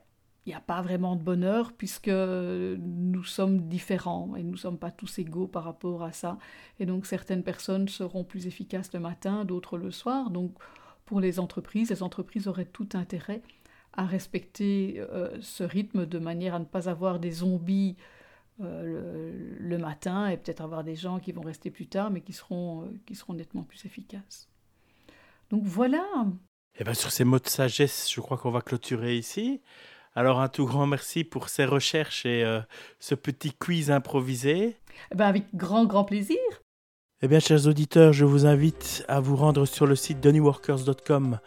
a, 0.54 0.62
pas 0.62 0.82
vraiment 0.82 1.16
de 1.16 1.24
bonheur 1.24 1.72
puisque 1.74 2.10
nous 2.10 3.24
sommes 3.24 3.68
différents 3.70 4.36
et 4.36 4.44
nous 4.44 4.52
ne 4.52 4.58
sommes 4.58 4.78
pas 4.78 4.92
tous 4.92 5.20
égaux 5.20 5.48
par 5.48 5.64
rapport 5.64 6.04
à 6.04 6.12
ça. 6.12 6.38
Et 6.80 6.86
donc 6.86 7.06
certaines 7.06 7.44
personnes 7.44 7.88
seront 7.88 8.24
plus 8.24 8.48
efficaces 8.48 8.92
le 8.94 9.00
matin, 9.00 9.46
d'autres 9.46 9.78
le 9.78 9.92
soir. 9.92 10.30
Donc 10.30 10.54
pour 11.06 11.20
les 11.20 11.40
entreprises. 11.40 11.90
Les 11.90 12.04
entreprises 12.04 12.48
auraient 12.48 12.66
tout 12.66 12.90
intérêt 12.94 13.42
à 13.94 14.06
respecter 14.06 14.96
euh, 15.00 15.30
ce 15.42 15.64
rythme 15.64 16.06
de 16.06 16.20
manière 16.20 16.56
à 16.56 16.60
ne 16.60 16.66
pas 16.66 16.90
avoir 16.90 17.20
des 17.20 17.32
zombies 17.32 17.96
euh, 18.62 19.58
le, 19.60 19.78
matin 19.78 20.28
et 20.28 20.38
peut-être 20.38 20.62
avoir 20.62 20.84
des 20.84 20.96
gens 20.96 21.20
qui 21.20 21.32
vont 21.32 21.42
rester 21.42 21.72
plus 21.72 21.88
tard 21.88 22.12
mais 22.12 22.22
qui 22.22 22.34
seront, 22.34 22.84
euh, 22.84 23.00
qui 23.06 23.16
seront 23.16 23.34
nettement 23.34 23.64
plus 23.64 23.86
efficaces. 23.86 24.50
Donc 25.50 25.64
voilà. 25.64 26.06
Et 26.76 26.80
eh 26.80 26.84
bien 26.84 26.94
sur 26.96 27.12
ces 27.12 27.24
mots 27.24 27.40
de 27.40 27.48
sagesse, 27.48 28.12
je 28.12 28.20
crois 28.20 28.38
qu'on 28.38 28.50
va 28.50 28.62
clôturer 28.62 29.16
ici. 29.16 29.62
Alors 30.16 30.40
un 30.42 30.50
tout 30.50 30.66
grand 30.66 30.88
merci 30.88 31.24
pour 31.24 31.50
ces 31.50 31.66
recherches 31.66 32.26
et 32.26 32.44
ce 33.00 33.16
petit 33.16 33.52
quiz 33.52 33.92
improvisé. 33.92 34.78
Eh 35.12 35.16
ben 35.16 35.28
avec 35.28 35.56
grand 35.56 35.86
grand 35.86 36.04
plaisir. 36.04 36.38
Eh 37.26 37.30
bien, 37.30 37.40
chers 37.40 37.68
auditeurs, 37.68 38.12
je 38.12 38.26
vous 38.26 38.46
invite 38.46 39.06
à 39.08 39.22
vous 39.22 39.38
rendre 39.38 39.66
sur 39.66 39.86
le 39.86 39.96
site 39.96 40.20
donnyworkers.com 40.20 41.40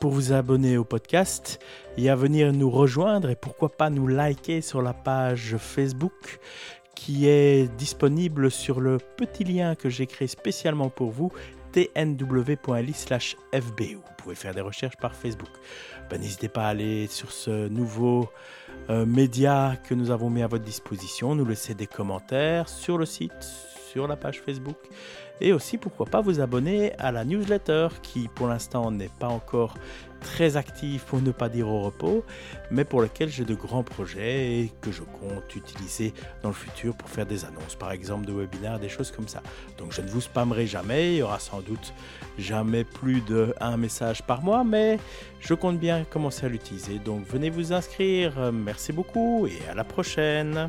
pour 0.00 0.10
vous 0.10 0.32
abonner 0.32 0.78
au 0.78 0.84
podcast 0.84 1.60
et 1.98 2.08
à 2.08 2.16
venir 2.16 2.50
nous 2.54 2.70
rejoindre 2.70 3.28
et 3.28 3.36
pourquoi 3.36 3.68
pas 3.68 3.90
nous 3.90 4.06
liker 4.06 4.62
sur 4.62 4.80
la 4.80 4.94
page 4.94 5.58
Facebook 5.58 6.40
qui 6.94 7.28
est 7.28 7.70
disponible 7.76 8.50
sur 8.50 8.80
le 8.80 8.96
petit 9.18 9.44
lien 9.44 9.74
que 9.74 9.90
j'ai 9.90 10.06
créé 10.06 10.28
spécialement 10.28 10.88
pour 10.88 11.10
vous 11.10 11.30
tnw.li 11.72 12.94
fbu. 12.94 13.94
Vous 13.96 14.14
pouvez 14.16 14.34
faire 14.34 14.54
des 14.54 14.62
recherches 14.62 14.96
par 14.96 15.14
Facebook. 15.14 15.50
Ben, 16.08 16.22
n'hésitez 16.22 16.48
pas 16.48 16.64
à 16.64 16.68
aller 16.68 17.06
sur 17.06 17.32
ce 17.32 17.68
nouveau 17.68 18.30
euh, 18.88 19.04
média 19.04 19.76
que 19.86 19.92
nous 19.92 20.10
avons 20.10 20.30
mis 20.30 20.42
à 20.42 20.46
votre 20.46 20.64
disposition, 20.64 21.34
nous 21.34 21.44
laisser 21.44 21.74
des 21.74 21.86
commentaires 21.86 22.70
sur 22.70 22.96
le 22.96 23.04
site, 23.04 23.68
sur 23.90 24.06
la 24.06 24.16
page 24.16 24.40
Facebook 24.40 24.76
et 25.40 25.52
aussi 25.52 25.78
pourquoi 25.78 26.06
pas 26.06 26.20
vous 26.20 26.40
abonner 26.40 26.92
à 26.98 27.12
la 27.12 27.24
newsletter 27.24 27.88
qui 28.02 28.28
pour 28.28 28.48
l'instant 28.48 28.90
n'est 28.90 29.10
pas 29.18 29.28
encore 29.28 29.74
très 30.20 30.56
active 30.56 31.04
pour 31.04 31.20
ne 31.22 31.30
pas 31.30 31.48
dire 31.48 31.68
au 31.68 31.80
repos, 31.80 32.24
mais 32.70 32.84
pour 32.84 33.00
lequel 33.02 33.28
j'ai 33.28 33.44
de 33.44 33.54
grands 33.54 33.84
projets 33.84 34.58
et 34.58 34.72
que 34.80 34.90
je 34.90 35.02
compte 35.02 35.54
utiliser 35.54 36.12
dans 36.42 36.48
le 36.48 36.54
futur 36.54 36.96
pour 36.96 37.08
faire 37.08 37.26
des 37.26 37.44
annonces, 37.44 37.76
par 37.76 37.92
exemple 37.92 38.26
de 38.26 38.32
webinaires, 38.32 38.80
des 38.80 38.88
choses 38.88 39.12
comme 39.12 39.28
ça. 39.28 39.42
Donc 39.78 39.92
je 39.92 40.00
ne 40.00 40.08
vous 40.08 40.20
spammerai 40.20 40.66
jamais, 40.66 41.12
il 41.14 41.16
y 41.18 41.22
aura 41.22 41.38
sans 41.38 41.60
doute 41.60 41.94
jamais 42.36 42.82
plus 42.82 43.22
d'un 43.22 43.76
message 43.76 44.22
par 44.22 44.42
mois, 44.42 44.64
mais 44.64 44.98
je 45.40 45.54
compte 45.54 45.78
bien 45.78 46.04
commencer 46.04 46.46
à 46.46 46.48
l'utiliser. 46.48 46.98
Donc 46.98 47.24
venez 47.28 47.50
vous 47.50 47.72
inscrire, 47.72 48.52
merci 48.52 48.92
beaucoup 48.92 49.46
et 49.46 49.58
à 49.70 49.74
la 49.74 49.84
prochaine. 49.84 50.68